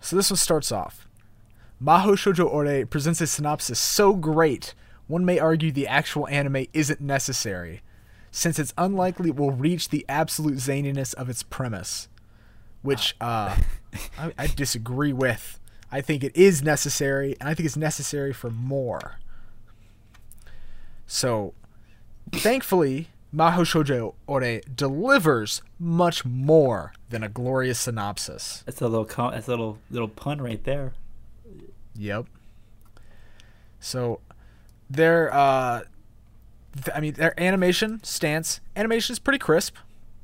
[0.00, 1.08] So this one starts off.
[1.82, 4.74] Maho Shoujo Ore presents a synopsis so great,
[5.06, 7.82] one may argue the actual anime isn't necessary,
[8.30, 12.08] since it's unlikely it will reach the absolute zaniness of its premise.
[12.82, 13.56] Which uh,
[14.18, 15.58] I, I disagree with.
[15.90, 19.18] I think it is necessary, and I think it's necessary for more.
[21.06, 21.54] So,
[22.30, 28.62] thankfully, Maho Shoujo Ore delivers much more than a glorious synopsis.
[28.66, 30.92] That's a little that's a little little pun right there.
[31.96, 32.26] Yep.
[33.80, 34.20] So,
[34.90, 35.32] there.
[35.32, 35.82] uh,
[36.94, 39.76] I mean, their animation stance animation is pretty crisp.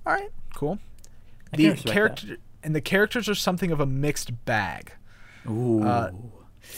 [0.07, 0.79] All right, cool.
[1.53, 4.93] I The respect character and the characters are something of a mixed bag,
[5.49, 5.83] Ooh.
[5.83, 6.11] Uh,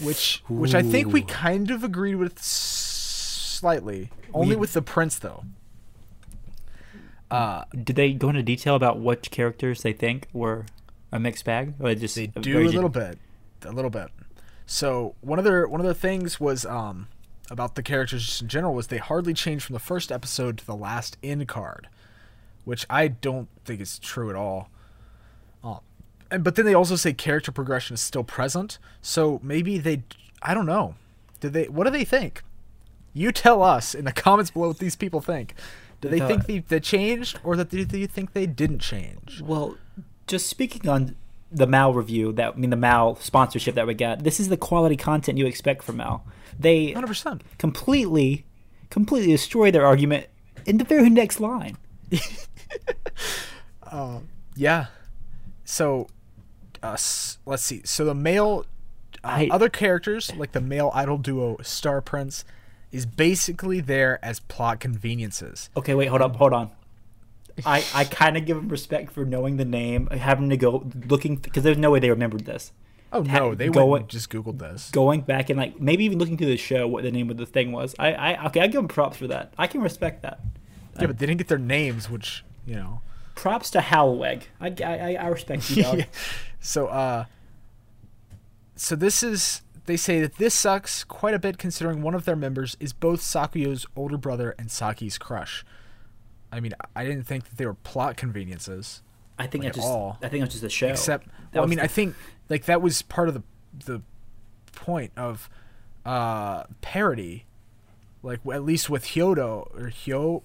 [0.03, 4.11] which which I think we kind of agreed with slightly.
[4.35, 5.45] Only We- with the prince though.
[7.31, 10.65] Uh, Did they go into detail about which characters they think were
[11.11, 13.19] a mixed bag, or they just They a do a gen- little bit,
[13.65, 14.09] a little bit.
[14.67, 17.09] So one of their one of their things was um
[17.51, 20.67] about the characters just in general was they hardly changed from the first episode to
[20.67, 21.89] the last end card,
[22.65, 24.69] which I don't think is true at all.
[25.63, 25.79] Uh,
[26.31, 30.03] and but then they also say character progression is still present, so maybe they
[30.43, 30.95] I don't know.
[31.41, 32.43] Did they what do they think?
[33.13, 35.55] You tell us in the comments below what these people think.
[36.03, 39.41] Do they The- think they, they changed or that do they think they didn't change?
[39.43, 39.77] Well,
[40.27, 41.17] just speaking on
[41.51, 44.25] the Mal review, that I mean the Mal sponsorship that we got.
[44.25, 46.25] This is the quality content you expect from Mal.
[46.59, 47.41] They 100%.
[47.59, 48.45] completely,
[48.91, 50.27] completely destroy their argument
[50.65, 51.77] in the very next line.
[54.55, 54.87] Yeah.
[55.65, 56.09] So,
[56.83, 56.97] uh,
[57.45, 57.83] let's see.
[57.85, 58.65] So the male,
[59.23, 62.45] uh, I- other characters like the male idol duo Star Prince,
[62.93, 65.69] is basically there as plot conveniences.
[65.77, 66.71] Okay, wait, hold up, hold on.
[67.65, 71.37] I, I kind of give them respect for knowing the name, having to go looking
[71.37, 72.73] because there's no way they remembered this.
[73.13, 74.91] Oh no, they go- went just googled this.
[74.91, 77.47] Going back and like maybe even looking through the show what the name of the
[77.47, 77.95] thing was.
[77.99, 79.53] I, I okay, I give them props for that.
[79.57, 80.41] I can respect that.
[81.01, 83.01] Yeah, but they didn't get their names, which you know.
[83.35, 84.45] Props to Halweg.
[84.61, 86.05] I, I, I respect you, dog.
[86.61, 87.27] So uh
[88.75, 92.35] so this is they say that this sucks quite a bit considering one of their
[92.37, 95.65] members is both Sakuyo's older brother and Saki's crush.
[96.51, 99.03] I mean, I didn't think that they were plot conveniences.
[99.39, 100.19] I think Like, that's just all.
[100.23, 100.89] I think that's just a show.
[100.89, 102.17] Except well, I mean, the- I think
[102.49, 103.43] like that was part of the
[103.85, 104.03] the
[104.75, 105.49] point of
[106.05, 107.47] uh parody.
[108.23, 110.43] Like at least with Hyodo or Hyo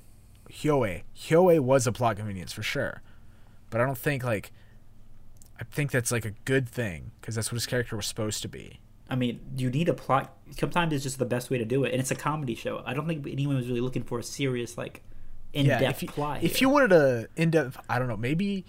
[0.49, 1.03] Hyoe.
[1.17, 3.01] Hyoe was a plot convenience for sure.
[3.69, 4.51] But I don't think like
[5.59, 8.47] I think that's like a good thing because that's what his character was supposed to
[8.47, 8.79] be.
[9.11, 10.33] I mean, you need a plot.
[10.57, 12.81] Sometimes it's just the best way to do it, and it's a comedy show.
[12.85, 15.03] I don't think anyone was really looking for a serious, like,
[15.51, 16.41] in-depth yeah, if you, plot.
[16.41, 16.67] if here.
[16.67, 18.63] you wanted a in-depth, I don't know, maybe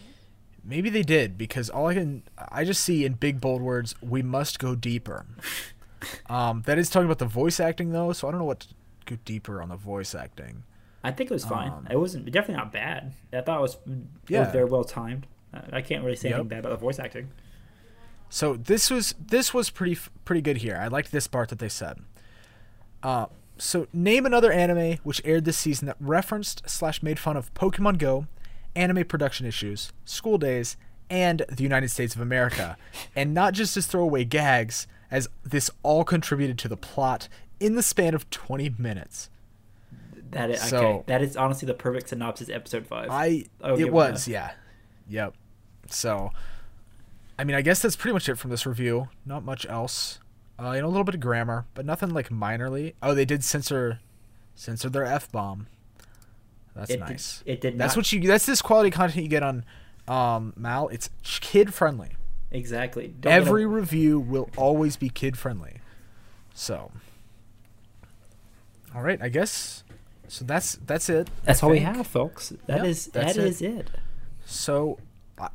[0.64, 4.22] maybe they did because all I can I just see in big bold words, we
[4.22, 5.26] must go deeper.
[6.30, 8.68] um, that is talking about the voice acting though, so I don't know what to
[9.06, 10.64] go deeper on the voice acting.
[11.04, 11.70] I think it was fine.
[11.72, 13.12] um, it wasn't definitely not bad.
[13.32, 13.90] I thought it was, it
[14.28, 14.40] Yeah.
[14.44, 15.26] was very well timed.
[15.52, 16.34] Uh, I can't really say Yep.
[16.34, 17.30] anything bad about the voice acting.
[18.30, 20.76] So this was this was pretty pretty good here.
[20.80, 21.98] I liked this part that they said.
[23.02, 23.26] Uh,
[23.58, 27.98] so name another anime which aired this season that referenced slash made fun of Pokemon
[27.98, 28.26] Go,
[28.74, 30.76] anime production issues, school days,
[31.10, 32.76] and the United States of America,
[33.14, 37.28] and not just as throwaway gags, as this all contributed to the plot
[37.60, 39.28] in the span of 20 minutes.
[40.30, 41.02] That is So- okay.
[41.06, 42.48] That is honestly the perfect synopsis.
[42.48, 43.10] Episode five.
[43.10, 43.44] I
[43.76, 44.30] it was that.
[44.30, 44.50] yeah,
[45.06, 45.34] yep.
[45.90, 46.30] So,
[47.38, 49.08] I mean, I guess that's pretty much it from this review.
[49.26, 50.18] Not much else.
[50.58, 52.94] Uh, you know, a little bit of grammar, but nothing like minorly.
[53.02, 54.00] Oh, they did censor,
[54.54, 55.66] censor their f bomb.
[56.74, 57.42] That's It did- nice.
[57.46, 58.20] it did That's not- what you.
[58.26, 59.64] That's this quality content you get on,
[60.08, 60.88] um, Mal.
[60.88, 62.10] It's kid friendly.
[62.50, 63.08] exactly.
[63.08, 65.80] Don't get a- Every review will always be kid friendly.
[66.54, 66.90] So.
[68.94, 69.84] All right, I guess.
[70.28, 71.28] So that's that's it.
[71.44, 72.50] That's I all we have, folks.
[72.66, 73.48] That Yeah, is that's that it.
[73.48, 73.90] is it.
[74.44, 74.98] So,
[75.38, 75.48] I,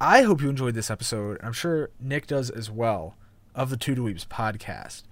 [0.00, 1.38] I hope you enjoyed this episode.
[1.42, 3.14] I'm sure Nick does as well
[3.54, 5.02] of the Two Dweebs podcast.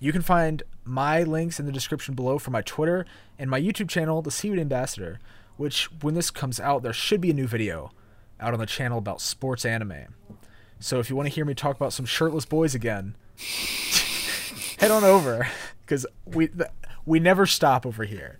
[0.00, 3.04] You can find my links in the description below for my Twitter
[3.38, 5.18] and my YouTube channel, The Seaweed Ambassador,
[5.56, 7.90] which, when this comes out, there should be a new video
[8.40, 10.14] out on the channel about sports anime.
[10.78, 13.16] So, if you want to hear me talk about some shirtless boys again,
[14.78, 15.48] head on over
[15.84, 16.70] because we th-
[17.04, 18.38] we never stop over here.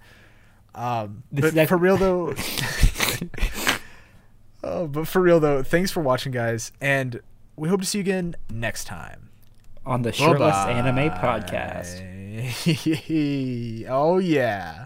[0.77, 2.35] Um, This but next- for real though,
[4.63, 7.21] oh, but for real though, thanks for watching, guys, and
[7.57, 9.28] we hope to see you again next time.
[9.89, 11.09] On the Shirtless Anime.
[11.13, 12.05] Podcast.
[13.89, 14.85] oh yeah.